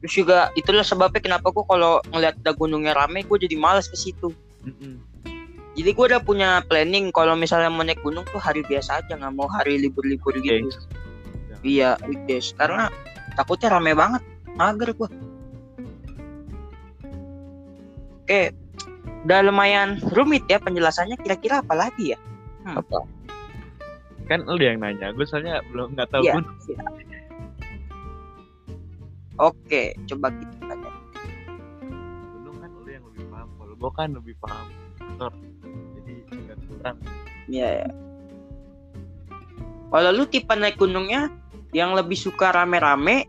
[0.02, 3.96] terus juga itulah sebabnya kenapa gue kalau ngeliat ada gunungnya rame gue jadi males ke
[3.96, 4.34] situ
[4.66, 5.13] Mm-mm.
[5.74, 9.34] Jadi gue udah punya planning kalau misalnya mau naik gunung tuh hari biasa aja nggak
[9.34, 10.78] mau hari libur-libur gitu Guys.
[11.50, 11.62] Jangan.
[11.64, 12.94] iya weekdays karena
[13.34, 14.22] takutnya rame banget
[14.54, 15.10] mager gue
[18.24, 18.42] oke
[19.24, 22.20] udah lumayan rumit ya penjelasannya kira-kira apa lagi ya
[22.70, 23.02] apa
[24.24, 26.34] kan lu yang nanya gue soalnya belum nggak tahu Iya.
[26.38, 26.80] gunung iya.
[29.34, 30.94] Oke, coba kita tanya.
[32.38, 34.68] gunung kan lu yang lebih paham kalau gue kan lebih paham
[35.02, 35.32] motor
[36.84, 37.00] kurang
[37.48, 37.88] Iya ya.
[39.92, 41.32] Kalau lu tipe naik gunungnya
[41.72, 43.28] yang lebih suka rame-rame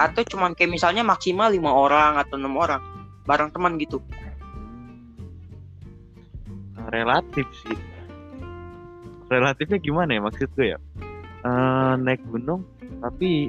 [0.00, 2.80] atau cuman kayak misalnya maksimal lima orang atau enam orang
[3.28, 4.00] bareng teman gitu.
[6.88, 7.76] Relatif sih
[9.30, 10.78] relatifnya gimana ya maksud gue ya
[11.46, 12.66] eh, naik gunung
[12.98, 13.46] tapi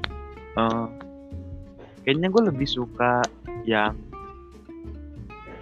[0.56, 0.88] eh,
[2.06, 3.26] kayaknya gue lebih suka
[3.66, 3.98] yang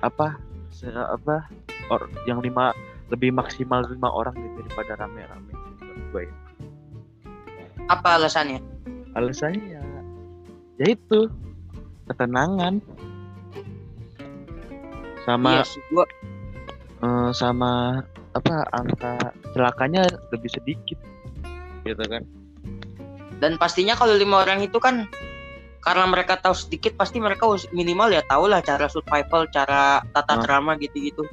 [0.03, 0.35] apa
[0.75, 1.47] se- apa
[1.87, 2.75] or, yang lima
[3.09, 6.35] lebih maksimal lima orang gitu daripada rame-rame menurut gue ya.
[7.89, 8.61] Apa alasannya?
[9.17, 9.81] alasannya ya
[10.79, 11.27] ya itu
[12.07, 12.79] ketenangan
[15.27, 16.05] sama Iya sih, gua
[17.03, 18.01] eh, sama
[18.37, 20.99] apa angka celakanya lebih sedikit
[21.83, 22.23] gitu kan
[23.41, 25.09] dan pastinya kalau lima orang itu kan
[25.81, 30.41] karena mereka tahu sedikit pasti mereka minimal ya tahu lah cara survival cara tata Ah.
[30.43, 31.25] krama gitu-gitu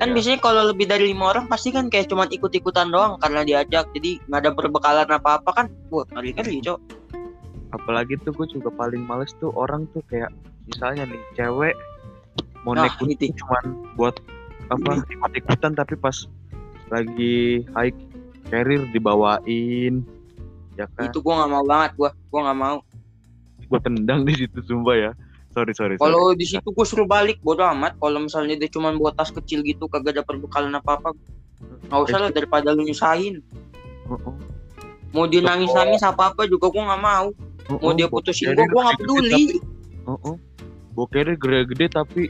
[0.00, 0.14] kan Iya.
[0.16, 3.84] biasanya kalau lebih dari lima orang pasti kan kayak cuman ikut-ikutan doang karena diajak.
[3.92, 5.66] Jadi nggak ada perbekalan apa-apa kan.
[5.92, 6.80] Wah ngeri ngeri cok
[7.70, 10.30] apalagi tuh gue juga paling males tuh orang tuh kayak
[10.66, 11.74] misalnya nih cewek
[12.66, 13.30] mau Nah, naik gunung itu.
[13.40, 14.14] cuman buat
[14.70, 16.26] apa ikut ikutan tapi pas
[16.90, 18.00] lagi hike
[18.50, 20.02] carrier dibawain
[20.74, 21.08] ya kan?
[21.10, 22.10] Itu gua nggak mau banget gua.
[22.30, 22.78] Gua nggak mau.
[23.70, 25.10] Gue tendang di situ sumpah ya
[25.60, 28.00] sorry sorry, kalau di situ gua suruh balik bodo amat.
[28.00, 31.12] Kalau misalnya dia cuman buat tas kecil gitu kagak ada perbekalan apa-apa
[31.60, 33.44] nggak usah lah daripada lu nyusahin.
[34.08, 34.34] Heeh.
[35.10, 37.26] mau dia nangis nangis apa apa juga gua nggak mau.
[37.68, 39.44] Mau Heeh, dia putusin gua gua nggak peduli.
[41.10, 42.28] Carrier gede-gede tapi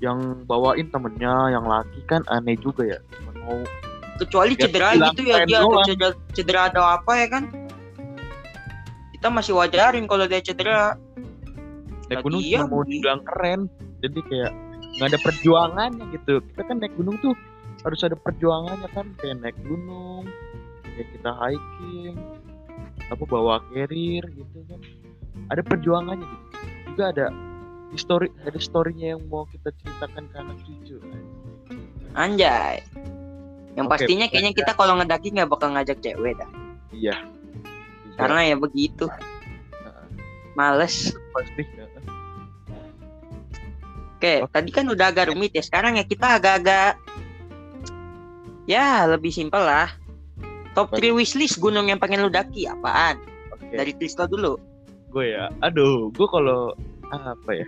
[0.00, 2.98] yang bawain temennya yang laki kan aneh juga ya.
[3.44, 3.64] Mau
[4.20, 7.44] kecuali cedera gitu ya dia ada cedera, cedera ada apa ya kan.
[9.16, 10.96] Kita masih wajarin kalau dia cedera
[12.10, 13.60] naik Nah, gunung dia cuma mau dibilang keren.
[14.04, 14.52] Jadi kayak
[14.98, 16.34] nggak ada perjuangannya gitu.
[16.52, 17.34] Kita kan naik gunung tuh
[17.82, 19.06] harus ada perjuangannya kan.
[19.20, 20.24] Kayak naik gunung
[20.94, 22.16] kayak kita hiking
[23.10, 24.80] apa bawa carrier gitu kan.
[25.50, 26.46] Ada perjuangannya gitu.
[26.94, 27.26] Juga ada
[27.94, 30.96] histori ada storynya yang mau kita ceritakan ke anak cucu
[32.14, 32.82] anjay.
[33.74, 36.50] Yang Oke, pastinya kayaknya kita kalau ngedaki nggak bakal ngajak cewek dah.
[36.94, 37.16] Iya.
[38.14, 39.10] Karena ya begitu.
[39.10, 40.06] Heeh.
[40.54, 41.10] males.
[41.34, 41.83] Pasti heeh.
[44.14, 44.52] Oke Oke.
[44.54, 46.96] tadi kan udah agak rumit ya sekarang ya kita agak-agak
[48.64, 49.92] ya lebih simpel lah.
[50.74, 53.22] Top Apa 3 wishlist gunung yang pengen lu daki apaan?
[53.54, 53.74] Oke.
[53.74, 54.58] Dari Kristo dulu.
[55.14, 56.74] Gue ya aduh gue kalau
[57.14, 57.66] apa ya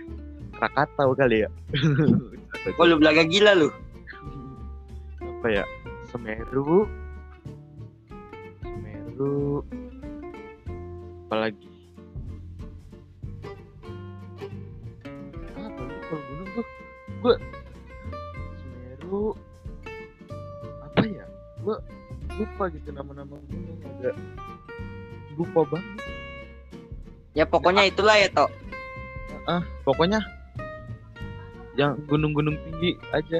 [0.57, 1.49] Krakatau kali ya.
[2.79, 3.69] Oh lu belaga gila lu.
[5.21, 5.63] Apa ya
[6.11, 6.83] Semeru.
[8.59, 9.63] Semeru.
[11.27, 11.76] Apalagi
[17.23, 17.35] gue
[18.57, 19.33] Semeru
[20.83, 21.25] apa ya?
[21.63, 21.77] Gue
[22.37, 24.11] lupa gitu nama-nama gunung ada
[25.37, 25.93] lupa banget.
[27.37, 28.49] Ya pokoknya itulah ya toh
[29.47, 30.19] ah pokoknya
[31.79, 33.39] yang gunung-gunung tinggi aja.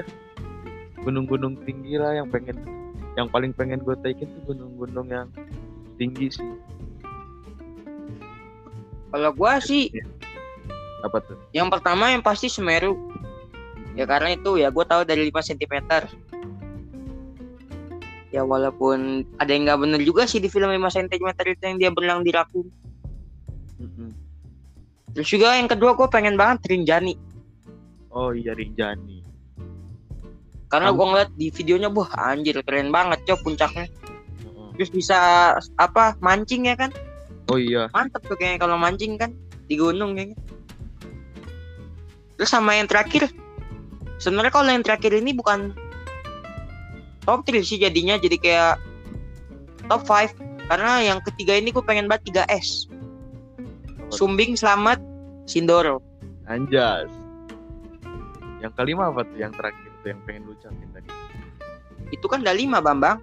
[0.98, 2.58] Gunung-gunung tinggi lah yang pengen
[3.14, 5.28] yang paling pengen gue taikin tuh gunung-gunung yang
[5.98, 6.50] tinggi sih.
[9.08, 9.88] Kalau gua sih
[10.98, 11.38] apa tuh?
[11.54, 13.07] yang pertama yang pasti Semeru
[13.98, 15.74] ya karena itu ya gue tahu dari 5 cm
[18.30, 21.90] ya walaupun ada yang nggak bener juga sih di film 5 cm itu yang dia
[21.90, 22.70] berenang di rakun
[23.82, 24.14] Mm-mm.
[25.18, 27.14] terus juga yang kedua gue pengen banget Rinjani.
[28.10, 29.22] Oh iya Rinjani.
[30.68, 33.86] Karena gue ngeliat di videonya wah anjir keren banget cok puncaknya.
[34.76, 35.18] Terus bisa
[35.80, 36.90] apa mancing ya kan?
[37.48, 37.88] Oh iya.
[37.94, 39.32] Mantep tuh kayaknya kalau mancing kan?
[39.70, 40.36] Di gunung kayaknya.
[42.36, 43.32] Terus sama yang terakhir
[44.18, 45.72] sebenarnya kalau yang terakhir ini bukan
[47.24, 48.74] top 3 sih jadinya jadi kayak
[49.86, 54.12] top 5 karena yang ketiga ini gue pengen banget 3S Apa tuh?
[54.12, 55.00] Sumbing Slamet
[55.48, 56.04] Sindoro
[56.48, 57.12] Anjas.
[58.64, 59.36] Yang kelima apa tuh?
[59.36, 61.10] Yang terakhir tuh yang pengen lu ucapin tadi?
[62.08, 63.20] Itu kan udah lima Bambang.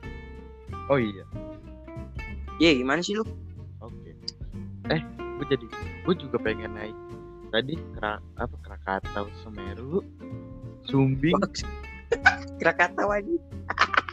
[0.88, 1.26] Oh iya.
[2.62, 3.26] Ya gimana sih lu?
[3.82, 4.14] Oke.
[4.94, 5.66] Eh, gue jadi
[6.06, 6.96] gue juga pengen naik.
[7.50, 10.06] Tadi kera, apa Krakatau Semeru,
[10.86, 11.36] Sumbing
[12.62, 13.34] Krakatau aja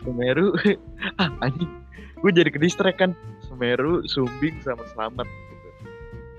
[0.02, 0.50] Semeru.
[1.22, 1.70] ah, anjing.
[2.18, 3.14] Gue jadi ke distract kan.
[3.46, 5.68] Semeru, Sumbing sama Slamet gitu.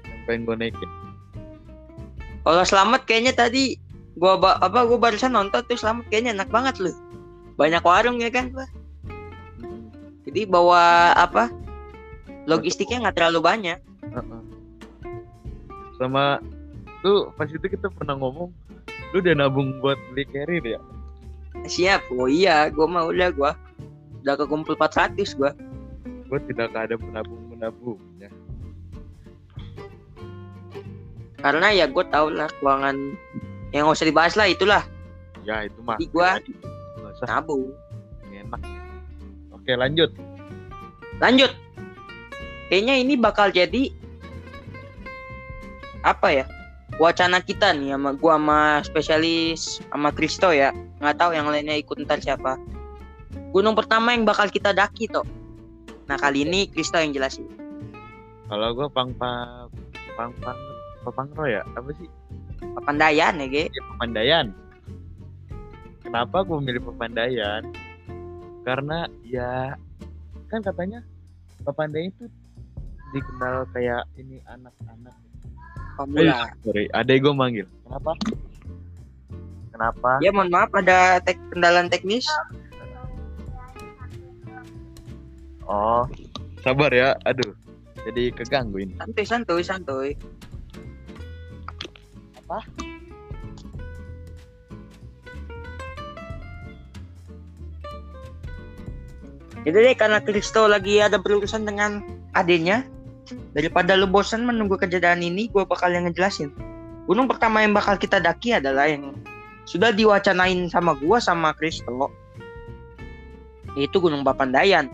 [0.03, 0.89] Yang pengen gue naikin.
[2.43, 3.79] kalau Slamet kayaknya tadi
[4.13, 6.91] gua ba- apa gua barusan nonton tuh Slamet kayaknya enak banget loh
[7.55, 8.67] banyak warung ya kan Pak?
[9.63, 9.87] Mm-mm.
[10.27, 11.47] jadi bawa apa
[12.43, 13.79] logistiknya nggak terlalu banyak.
[15.95, 16.43] Sama
[16.99, 18.51] tuh pas itu kita pernah ngomong
[19.13, 20.79] lu udah nabung buat beli carrier ya?
[21.69, 23.51] siap oh iya gua mau udah gua
[24.25, 25.53] udah kekumpul 400 gua
[26.33, 28.25] Gue tidak ada menabung menabungnya.
[31.37, 32.97] karena ya gua tau lah keuangan
[33.69, 34.83] yang nggak usah dibahas lah itulah
[35.43, 35.99] Ya itu mah.
[35.99, 37.67] Usah nabung
[38.31, 38.61] enak.
[39.51, 40.09] Oke lanjut.
[41.21, 41.51] lanjut
[42.73, 43.93] kayaknya ini bakal jadi
[46.01, 46.45] apa ya
[47.01, 50.69] wacana kita nih sama gua sama spesialis sama Kristo ya
[51.01, 52.57] nggak tahu yang lainnya ikut ntar siapa
[53.53, 55.25] gunung pertama yang bakal kita daki toh
[56.05, 57.47] nah kali ini Kristo yang jelasin
[58.51, 59.71] Kalau gue pang pang
[60.13, 60.59] pang pang
[61.03, 62.07] papangro ya apa sih?
[62.77, 64.45] Papandayan ya ge Ya, Pemandayan.
[66.03, 67.63] Kenapa gue milih Pemandayan?
[68.63, 69.75] Karena ya
[70.47, 71.03] kan katanya
[71.65, 72.25] Pemandayan itu
[73.15, 75.15] dikenal kayak ini anak-anak.
[75.97, 77.67] Pemula Sorry, adek gue manggil.
[77.85, 78.11] Kenapa?
[79.73, 80.09] Kenapa?
[80.21, 82.25] ya mohon maaf ada tek kendalaan teknis
[85.63, 86.03] Oh,
[86.59, 87.15] sabar ya.
[87.23, 87.55] Aduh,
[88.03, 88.93] jadi keganggu ini.
[88.99, 90.09] santuy santuy santuy
[92.43, 92.59] Apa?
[99.63, 102.03] Itu deh karena Kristo lagi ada berurusan dengan
[102.35, 102.83] adenya
[103.55, 106.51] daripada lu bosan menunggu kejadian ini gue bakal yang ngejelasin.
[107.03, 109.11] Gunung pertama yang bakal kita daki adalah yang
[109.63, 112.11] sudah diwacanain sama gua sama Kristo
[113.73, 114.87] yaitu Gunung Papandayan.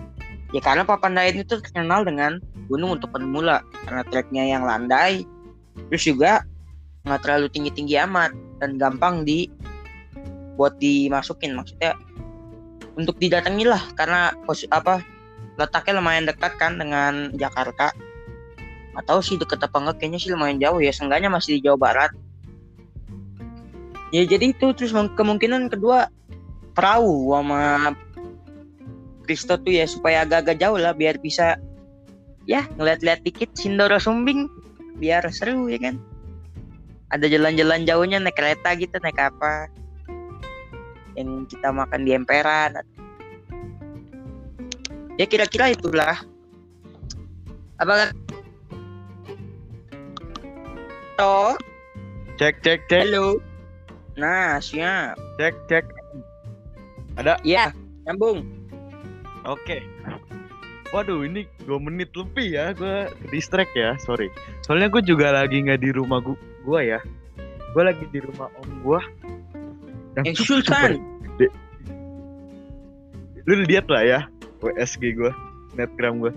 [0.55, 5.27] Ya karena Papandayan itu terkenal dengan gunung untuk pemula karena treknya yang landai.
[5.93, 6.41] Terus juga
[7.05, 9.51] nggak terlalu tinggi-tinggi amat dan gampang di
[10.59, 11.95] buat dimasukin maksudnya
[12.99, 14.35] untuk didatangi lah karena
[14.75, 14.99] apa
[15.55, 17.95] letaknya lumayan dekat kan dengan Jakarta
[18.99, 22.11] atau sih deket apa enggak kayaknya sih lumayan jauh ya seenggaknya masih di Jawa Barat.
[24.11, 26.11] Ya jadi itu terus kemungkinan kedua
[26.73, 27.93] perahu sama
[29.23, 31.61] Kristo tuh ya supaya agak-agak jauh lah biar bisa
[32.49, 34.49] ya ngeliat-liat dikit Sindoro Sumbing
[34.97, 35.95] biar seru ya kan?
[37.09, 39.69] Ada jalan-jalan jauhnya naik kereta gitu naik apa
[41.17, 42.81] yang kita makan di emperan.
[45.19, 46.15] Ya kira-kira itulah.
[47.79, 48.11] Apa
[51.19, 51.51] toh
[52.39, 53.43] Cek, cek, cek, halo
[54.15, 55.83] nah siap cek, cek.
[57.43, 57.75] ya
[58.07, 58.47] nyambung
[59.47, 59.79] Oke.
[60.89, 64.27] Waduh, ini dua menit lebih ya, gue distract ya, sorry.
[64.65, 66.33] Soalnya gue juga lagi nggak di rumah gu
[66.65, 66.99] gua ya.
[67.71, 69.01] Gue lagi di rumah om gue.
[70.19, 70.99] yang Sultan
[73.47, 74.19] Lu lihat lah ya,
[74.59, 75.31] WSG gue,
[75.77, 76.33] netgram gue.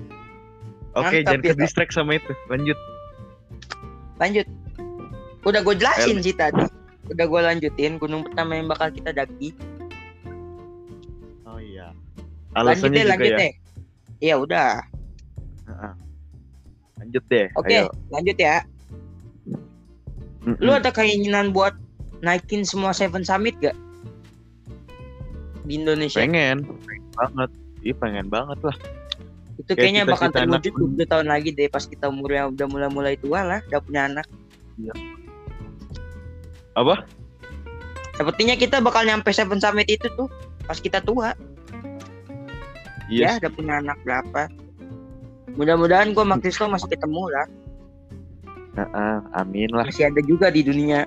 [0.94, 2.32] Oke, Mantap jangan ya, ke distract sama itu.
[2.46, 2.78] Lanjut.
[4.20, 4.46] lanjut
[5.42, 6.62] udah gue jelasin sih tadi
[7.08, 9.50] udah gue lanjutin gunung pertama yang bakal kita daki
[11.44, 11.90] Oh iya.
[12.54, 13.38] lanjut Alasannya deh juga lanjut ya.
[13.38, 13.52] deh
[14.18, 14.70] iya udah.
[16.96, 17.46] Lanjut deh.
[17.58, 17.90] oke ayo.
[18.08, 18.56] lanjut ya
[20.42, 20.58] Mm-mm.
[20.58, 21.74] lu ada keinginan buat
[22.22, 23.74] naikin semua Seven Summit gak
[25.62, 27.50] di Indonesia pengen, pengen banget.
[27.82, 28.76] Iya pengen banget lah.
[29.54, 33.42] itu kayak kayaknya bakal terwujud 20 tahun lagi deh pas kita umurnya udah mulai-mulai tua
[33.42, 34.26] lah udah punya anak
[36.72, 37.04] Apa?
[38.12, 40.28] sepertinya kita bakal nyampe Seven Summit itu tuh
[40.62, 41.32] pas kita tua
[43.08, 43.36] Iya.
[43.36, 44.42] ya udah punya anak berapa
[45.52, 47.46] mudah-mudahan gua sama Kristo masih ketemu lah
[48.72, 49.84] Heeh, amin lah.
[49.84, 51.04] masih ada juga di dunia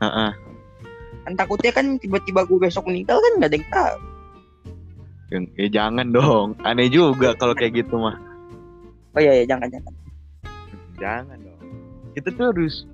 [0.00, 0.30] Heeh.
[1.24, 3.96] kan takutnya kan tiba-tiba gue besok meninggal kan gak ada yang tahu
[5.30, 6.58] Ya jangan dong.
[6.66, 8.18] Aneh juga kalau kayak gitu mah.
[9.14, 9.94] oh iya ya jangan jangan
[10.98, 11.59] Jangan dong.
[12.20, 12.84] Kita tuh harus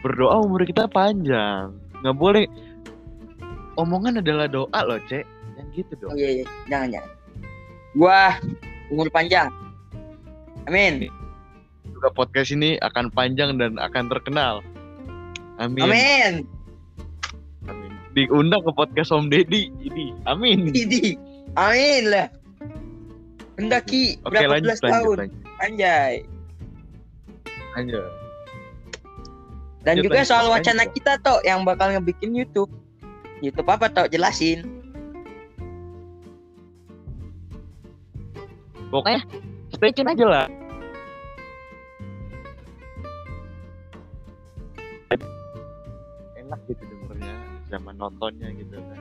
[0.00, 1.74] berdoa umur kita panjang.
[2.00, 2.46] Nggak boleh.
[3.76, 5.26] Omongan adalah doa loh, Cek.
[5.56, 6.20] Yang gitu oh dong.
[6.20, 7.10] iya iya jangan jangan
[7.96, 8.20] gua
[8.92, 9.48] umur panjang
[10.68, 11.08] amin
[11.88, 14.60] Juga podcast ini akan panjang dan akan terkenal.
[15.56, 15.80] Amin.
[15.80, 16.32] amin
[17.72, 17.92] Amin.
[18.12, 20.12] Diundang ke podcast Om Deddy ini.
[20.28, 20.68] Amin.
[20.76, 21.16] Idi
[21.56, 22.28] amin lah
[23.56, 25.40] Hendaki Oke, berapa lanjut, belas lanjut, tahun lanjut.
[25.64, 26.12] anjay
[27.76, 28.08] Lanjut.
[29.86, 32.66] Dan Lanjut, juga soal wacana kita toh yang bakal ngebikin YouTube.
[33.38, 34.66] YouTube apa toh jelasin.
[38.90, 39.22] Pokoknya
[39.70, 40.26] stay tune aja.
[40.26, 40.46] lah.
[46.34, 47.34] Enak gitu dengernya
[47.70, 49.00] sama nontonnya gitu kan.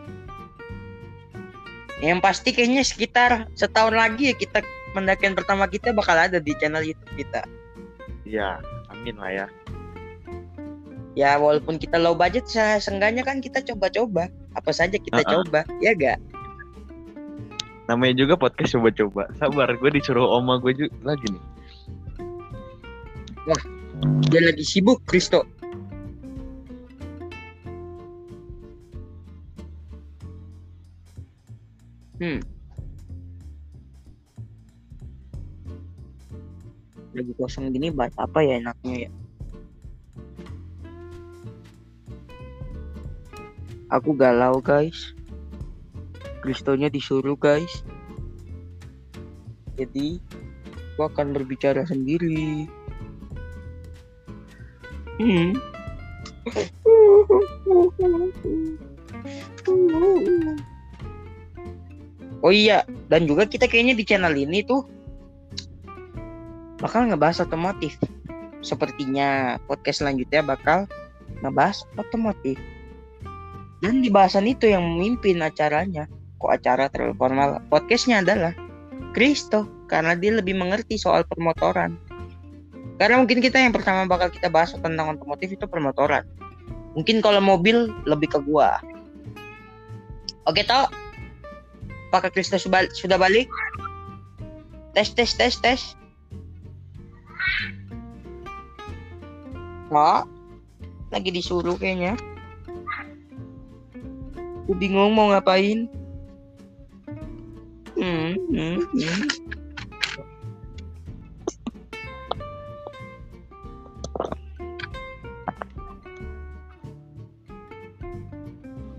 [2.04, 4.60] yang pasti kayaknya sekitar setahun lagi ya kita
[4.92, 7.42] pendakian pertama kita bakal ada di channel YouTube kita.
[8.28, 8.62] Iya,
[8.92, 9.48] amin lah ya.
[11.16, 15.44] Ya walaupun kita low budget se- seenggaknya kan kita coba-coba apa saja kita Uh-uh.
[15.48, 16.20] coba ya gak
[17.86, 19.30] Namanya juga podcast coba-coba.
[19.38, 21.44] Sabar, gue disuruh oma gue juga lagi nih.
[24.28, 25.46] dia lagi sibuk Kristo
[32.20, 32.40] hmm
[37.16, 39.10] lagi kosong gini bahas apa ya enaknya ya
[43.96, 45.16] aku galau guys
[46.44, 47.82] Kristonya disuruh guys
[49.80, 50.20] jadi
[50.96, 52.68] aku akan berbicara sendiri
[55.20, 55.56] hmm.
[62.46, 64.86] Oh iya, dan juga kita kayaknya di channel ini tuh
[66.78, 67.98] bakal ngebahas otomotif.
[68.62, 70.86] Sepertinya podcast selanjutnya bakal
[71.42, 72.62] ngebahas otomotif.
[73.86, 76.10] Dan di bahasan itu yang memimpin acaranya,
[76.42, 78.58] kok acara terlalu formal, podcastnya adalah
[79.14, 81.94] Kristo, karena dia lebih mengerti soal permotoran.
[82.98, 86.26] Karena mungkin kita yang pertama bakal kita bahas tentang otomotif itu permotoran.
[86.98, 88.82] Mungkin kalau mobil lebih ke gua.
[90.50, 90.90] Oke toh?
[92.10, 93.46] Apakah Krista sudah balik?
[94.98, 95.94] Tes tes tes tes.
[99.94, 100.26] Wah,
[101.14, 102.18] lagi disuruh kayaknya.
[104.66, 105.86] Aku bingung mau ngapain.
[107.94, 109.22] Hmm, hmm, hmm.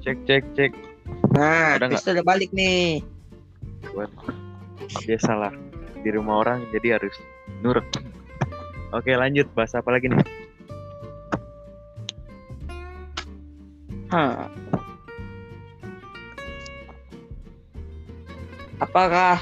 [0.07, 0.71] Cek cek cek.
[1.35, 3.03] Nah, Udah Krista udah balik nih.
[3.91, 4.15] Buat
[5.03, 5.51] biasalah
[6.07, 7.19] di rumah orang jadi harus
[7.59, 7.83] nurut.
[8.95, 10.23] Oke lanjut bahas apa lagi nih?
[14.15, 14.47] Hah.
[18.79, 19.41] Apakah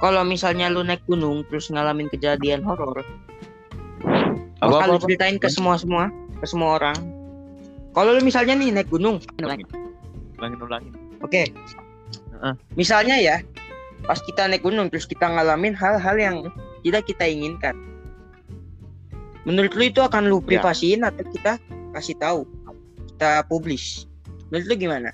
[0.00, 3.04] kalau misalnya lu naik gunung terus ngalamin kejadian horor,
[4.58, 5.04] Apa bakal apa, lu apa?
[5.04, 6.08] ceritain ke semua semua,
[6.40, 6.96] ke semua orang?
[7.92, 9.68] Kalau lu misalnya nih naik gunung, Ulangin
[10.40, 10.58] ulangin.
[10.58, 10.92] ulangin.
[11.20, 11.42] oke.
[12.74, 13.36] Misalnya ya,
[14.02, 16.36] pas kita naik gunung terus kita ngalamin hal-hal yang
[16.82, 17.76] tidak kita inginkan.
[19.44, 20.58] Menurut lu itu akan lu Ya.
[20.58, 21.58] privasiin atau kita
[21.92, 22.40] kasih tahu?
[23.14, 24.08] Kita publish.
[24.50, 25.10] Menurut lu gimana?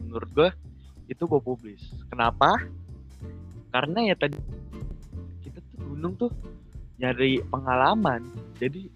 [0.00, 0.48] Menurut gue
[1.08, 1.82] itu gue publis.
[2.12, 2.60] Kenapa?
[3.72, 4.38] Karena ya tadi
[5.44, 6.30] kita tuh gunung tuh
[7.00, 8.28] nyari pengalaman.
[8.60, 8.92] Jadi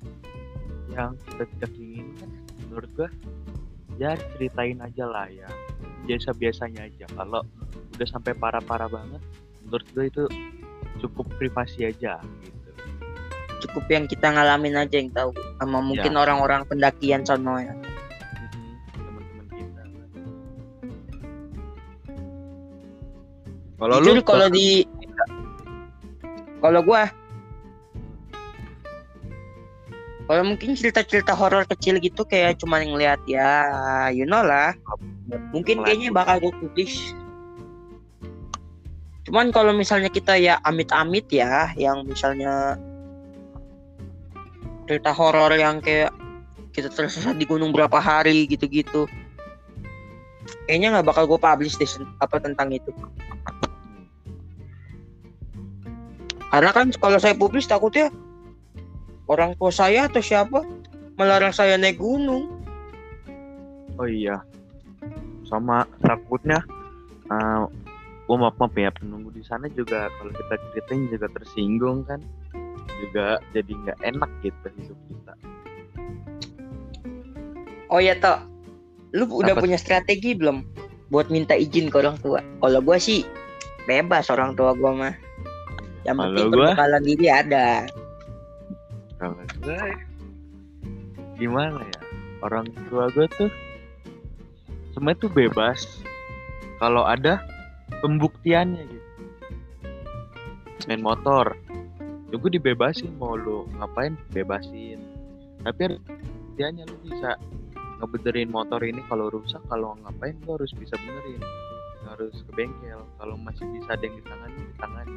[0.93, 2.31] yang kita tidak inginkan
[2.69, 3.09] menurut gue
[4.01, 5.49] ya ceritain aja lah ya
[6.09, 7.45] biasa-biasanya aja kalau
[7.97, 9.23] udah sampai parah-parah banget
[9.65, 10.25] menurut gue itu
[11.01, 12.63] cukup privasi aja gitu
[13.69, 17.75] cukup yang kita ngalamin aja yang tahu sama mungkin orang-orang pendakian sono ya.
[23.83, 24.23] Kalau Jujur lu?
[24.23, 24.87] kalau di
[26.63, 27.11] kalau gua
[30.31, 34.71] kalau mungkin cerita-cerita horor kecil gitu kayak cuma ngeliat ya you know lah.
[35.51, 37.11] Mungkin kayaknya bakal gue publish.
[39.27, 42.79] Cuman kalau misalnya kita ya amit-amit ya yang misalnya
[44.87, 46.15] cerita horor yang kayak
[46.71, 49.11] kita tersesat di gunung berapa hari gitu-gitu
[50.67, 51.89] kayaknya nggak bakal gue publish deh
[52.23, 52.91] apa tentang itu
[56.53, 58.13] karena kan kalau saya publish takutnya
[59.27, 60.61] orang tua saya atau siapa
[61.17, 62.63] melarang saya naik gunung
[64.01, 64.41] Oh iya.
[65.45, 66.65] Sama takutnya
[67.29, 67.69] uh,
[68.25, 72.21] gua maaf maaf ya penunggu di sana juga kalau kita ceritain juga tersinggung kan.
[73.03, 75.35] Juga jadi nggak enak gitu hidup kita.
[77.93, 78.41] Oh ya toh,
[79.13, 79.61] lu udah Apa?
[79.61, 80.65] punya strategi belum
[81.13, 82.41] buat minta izin ke orang tua?
[82.41, 83.27] Kalau gua sih
[83.85, 85.15] bebas orang tua gua mah.
[86.03, 87.67] Yang Kalau penting gua- perbekalan diri ada.
[89.19, 89.81] Kalau gue
[91.39, 92.01] gimana ya?
[92.43, 93.51] Orang tua gue tuh
[94.93, 96.03] semua tuh bebas.
[96.83, 97.39] Kalau ada
[98.03, 99.09] pembuktiannya gitu.
[100.91, 101.55] Main motor,
[102.27, 104.99] ya gue dibebasin mau lu ngapain bebasin.
[105.63, 107.39] Tapi pembuktiannya lu bisa
[108.03, 111.39] ngebenerin motor ini kalau rusak kalau ngapain lu harus bisa benerin
[112.03, 115.15] harus ke bengkel kalau masih bisa ada yang ditangani ditangani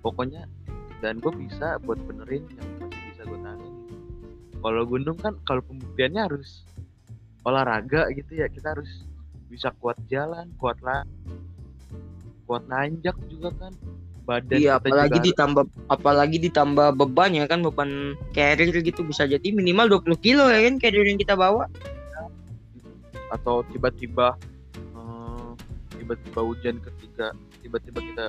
[0.00, 0.48] pokoknya
[1.00, 3.80] dan gue bisa buat benerin yang masih bisa gue tangani
[4.60, 6.64] kalau gunung kan kalau pembuktiannya harus
[7.44, 9.08] olahraga gitu ya kita harus
[9.48, 11.08] bisa kuat jalan kuat lah
[12.44, 13.72] kuat nanjak juga kan
[14.28, 19.48] badan Iya, apalagi juga ditambah apalagi ditambah beban ya kan beban carrier gitu bisa jadi
[19.50, 21.66] minimal 20 kilo ya kan carrier yang kita bawa.
[23.30, 24.34] atau tiba-tiba
[24.74, 25.50] eh,
[25.94, 27.30] tiba-tiba hujan ketika
[27.62, 28.24] tiba-tiba kita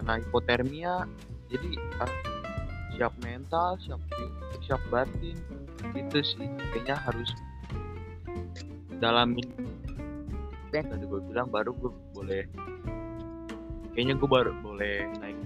[0.00, 1.04] kena hipotermia
[1.52, 1.68] jadi
[2.00, 2.12] ah,
[2.96, 4.00] siap mental siap
[4.64, 5.36] siap batin
[5.92, 7.30] itu sih kayaknya harus
[9.00, 9.48] dalamin.
[10.70, 12.44] Yang tadi gue bilang baru gue boleh
[13.96, 15.36] kayaknya gue baru boleh naik.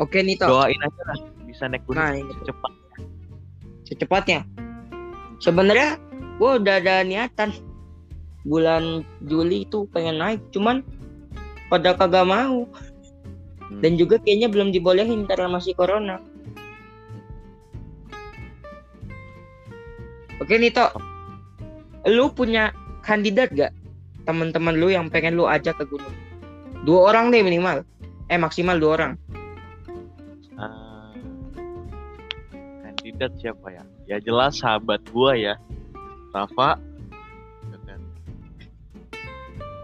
[0.00, 0.48] Oke nih toh.
[0.48, 2.16] doain aja lah bisa naik gunung Nah,
[3.84, 4.40] secepatnya.
[5.44, 6.00] Sebenarnya
[6.40, 7.52] gue udah ada niatan
[8.44, 10.80] bulan Juli itu pengen naik, cuman
[11.68, 12.66] pada kagak mau.
[13.70, 13.80] Hmm.
[13.84, 16.18] Dan juga kayaknya belum dibolehin karena masih corona.
[20.40, 20.96] Oke nih Tok,
[22.08, 22.72] lu punya
[23.04, 23.76] kandidat gak
[24.24, 26.16] teman-teman lu yang pengen lu ajak ke gunung?
[26.88, 27.84] Dua orang deh minimal,
[28.32, 29.12] eh maksimal dua orang.
[30.56, 31.12] Ah,
[32.82, 35.54] kandidat siapa ya ya jelas sahabat gua ya
[36.32, 36.80] Rafa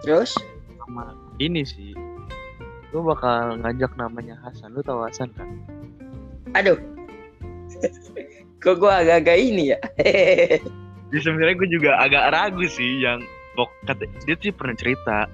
[0.06, 0.32] Terus?
[0.86, 1.10] sama
[1.42, 1.90] ini sih
[2.94, 5.50] gua bakal ngajak namanya Hasan lu tahu Hasan kan
[6.54, 6.78] Aduh,
[8.62, 9.78] kok gue agak-agak ini ya?
[11.06, 13.22] Ya sebenarnya gue juga agak ragu sih yang
[13.54, 15.30] pok kata dia sih pernah cerita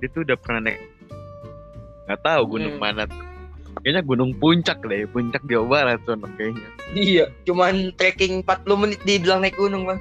[0.00, 0.80] dia tuh udah pernah naik
[2.08, 2.84] nggak tahu gunung Hmm.
[2.84, 3.20] mana tuh
[3.84, 9.40] kayaknya gunung puncak deh puncak Jawa Barat tuh kayaknya Iya, cuman trekking 40 menit dibilang
[9.40, 10.00] naik gunung bang.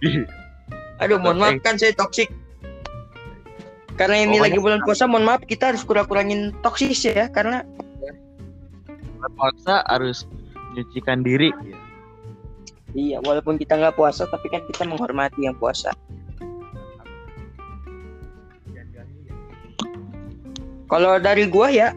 [0.00, 0.24] Ih,
[1.04, 2.32] Aduh, mohon maaf kan saya toksik.
[3.94, 7.62] Karena ini Pokoknya- lagi bulan puasa, mohon maaf kita harus kurang-kurangin toksis ya, karena
[9.34, 10.28] puasa harus
[10.72, 11.78] menyucikan diri ya.
[12.92, 15.94] iya, walaupun kita nggak puasa, tapi kan kita menghormati yang puasa.
[20.84, 21.90] Kalau dari gua ya,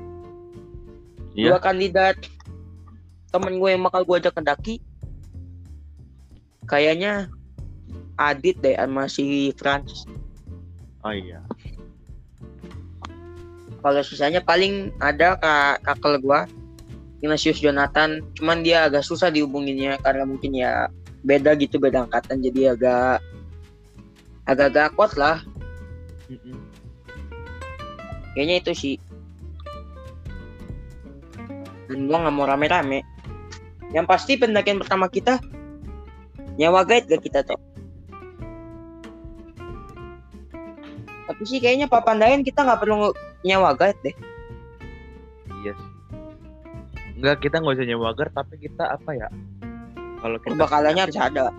[1.35, 1.53] Iya.
[1.53, 2.17] dua kandidat
[3.29, 4.75] temen gue yang bakal gua ajak ke daki,
[6.65, 7.29] kayaknya
[8.17, 10.07] Adit deh sama si Franz.
[11.05, 11.37] oh iya
[13.77, 16.49] Kalau sisanya paling ada kak kakak gua
[17.21, 20.85] Ignatius Jonathan, cuman dia agak susah dihubunginnya karena mungkin ya
[21.25, 23.25] beda gitu beda angkatan jadi agak
[24.45, 25.41] agak-agak kuat lah.
[28.37, 28.95] Kayaknya itu sih.
[31.89, 33.01] Dan gua nggak mau rame-rame.
[33.95, 35.39] Yang pasti pendakian pertama kita
[36.57, 37.57] nyawa guide gak kita tuh.
[41.27, 43.13] Tapi sih kayaknya Papandayan kita nggak perlu
[43.43, 44.15] nyawa guide deh.
[45.61, 45.91] iya sih
[47.17, 49.25] Enggak, kita nggak usah nyewa agar, tapi kita apa ya?
[50.21, 51.49] Kalau kita Bakalannya harus ada.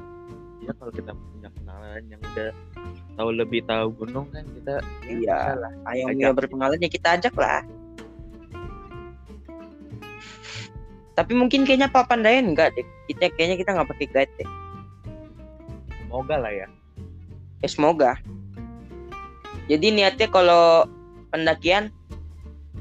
[0.62, 2.51] ya kalau kita punya kenalan yang udah
[3.18, 5.39] tahu lebih tahu gunung kan kita ya Iya.
[5.59, 5.72] lah.
[5.91, 7.66] Ayo yang berpengalaman ya kita ajak lah.
[11.14, 12.87] Tapi mungkin kayaknya Papandayan enggak deh.
[13.11, 14.49] Kita kayaknya kita nggak pakai guide deh.
[16.07, 16.66] Semoga lah ya.
[17.59, 18.14] Ya semoga.
[19.66, 20.87] Jadi niatnya kalau
[21.31, 21.93] pendakian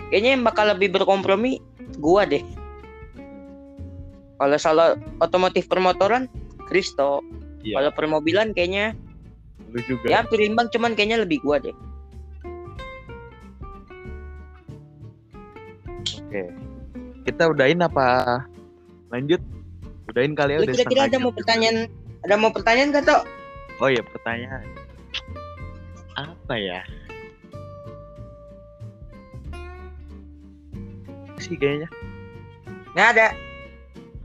[0.09, 1.59] kayaknya yang bakal lebih berkompromi
[1.99, 2.43] gua deh.
[4.37, 6.29] Kalau salah otomotif permotoran
[6.69, 7.25] Kristo.
[7.65, 7.81] Iya.
[7.81, 8.93] Kalau permobilan kayaknya
[9.73, 10.05] Lu juga.
[10.07, 11.75] ya hampir imbang cuman kayaknya lebih gua deh.
[16.27, 16.43] Oke.
[17.25, 18.39] Kita udahin apa?
[19.11, 19.41] Lanjut.
[20.07, 21.77] Udahin kali ya udah kira-kira ada setengah mau pertanyaan
[22.23, 23.21] ada mau pertanyaan gak Tok?
[23.77, 24.65] Oh iya, pertanyaan.
[26.17, 26.81] Apa ya?
[31.37, 31.89] Sih kayaknya
[32.97, 33.27] Nggak ada.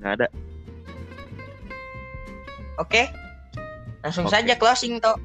[0.01, 0.27] nggak ada.
[2.81, 3.03] Oke.
[4.01, 4.33] Langsung Oke.
[4.35, 5.21] saja closing Tok.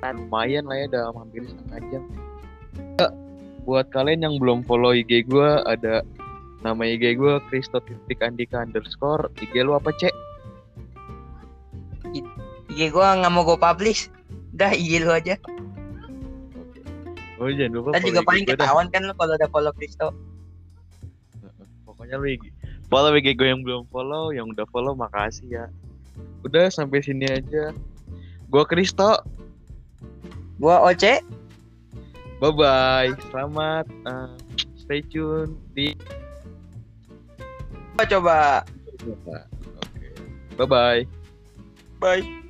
[0.00, 2.02] lumayan lah ya udah hampir setengah jam
[3.68, 6.00] buat kalian yang belum follow IG gue ada
[6.64, 10.16] nama IG gue Kristo titik Andika underscore IG lu apa cek
[12.70, 14.08] IG gua nggak mau gua publish.
[14.54, 15.34] Udah IG lu aja.
[17.40, 20.08] Oh jangan lupa Kan juga paling gua ketahuan kan lu kalau udah follow Kristo.
[21.88, 22.28] pokoknya lu
[22.92, 25.64] follow IG gue yang belum follow yang udah follow makasih ya
[26.44, 27.72] udah sampai sini aja
[28.50, 29.20] gue Kristo
[30.60, 31.24] Gua Oce.
[32.40, 34.30] bye bye selamat eh,
[34.76, 35.96] stay tune di
[38.00, 38.64] Coba.
[39.04, 40.08] oke
[40.56, 41.00] bye bye
[42.00, 42.40] Bye.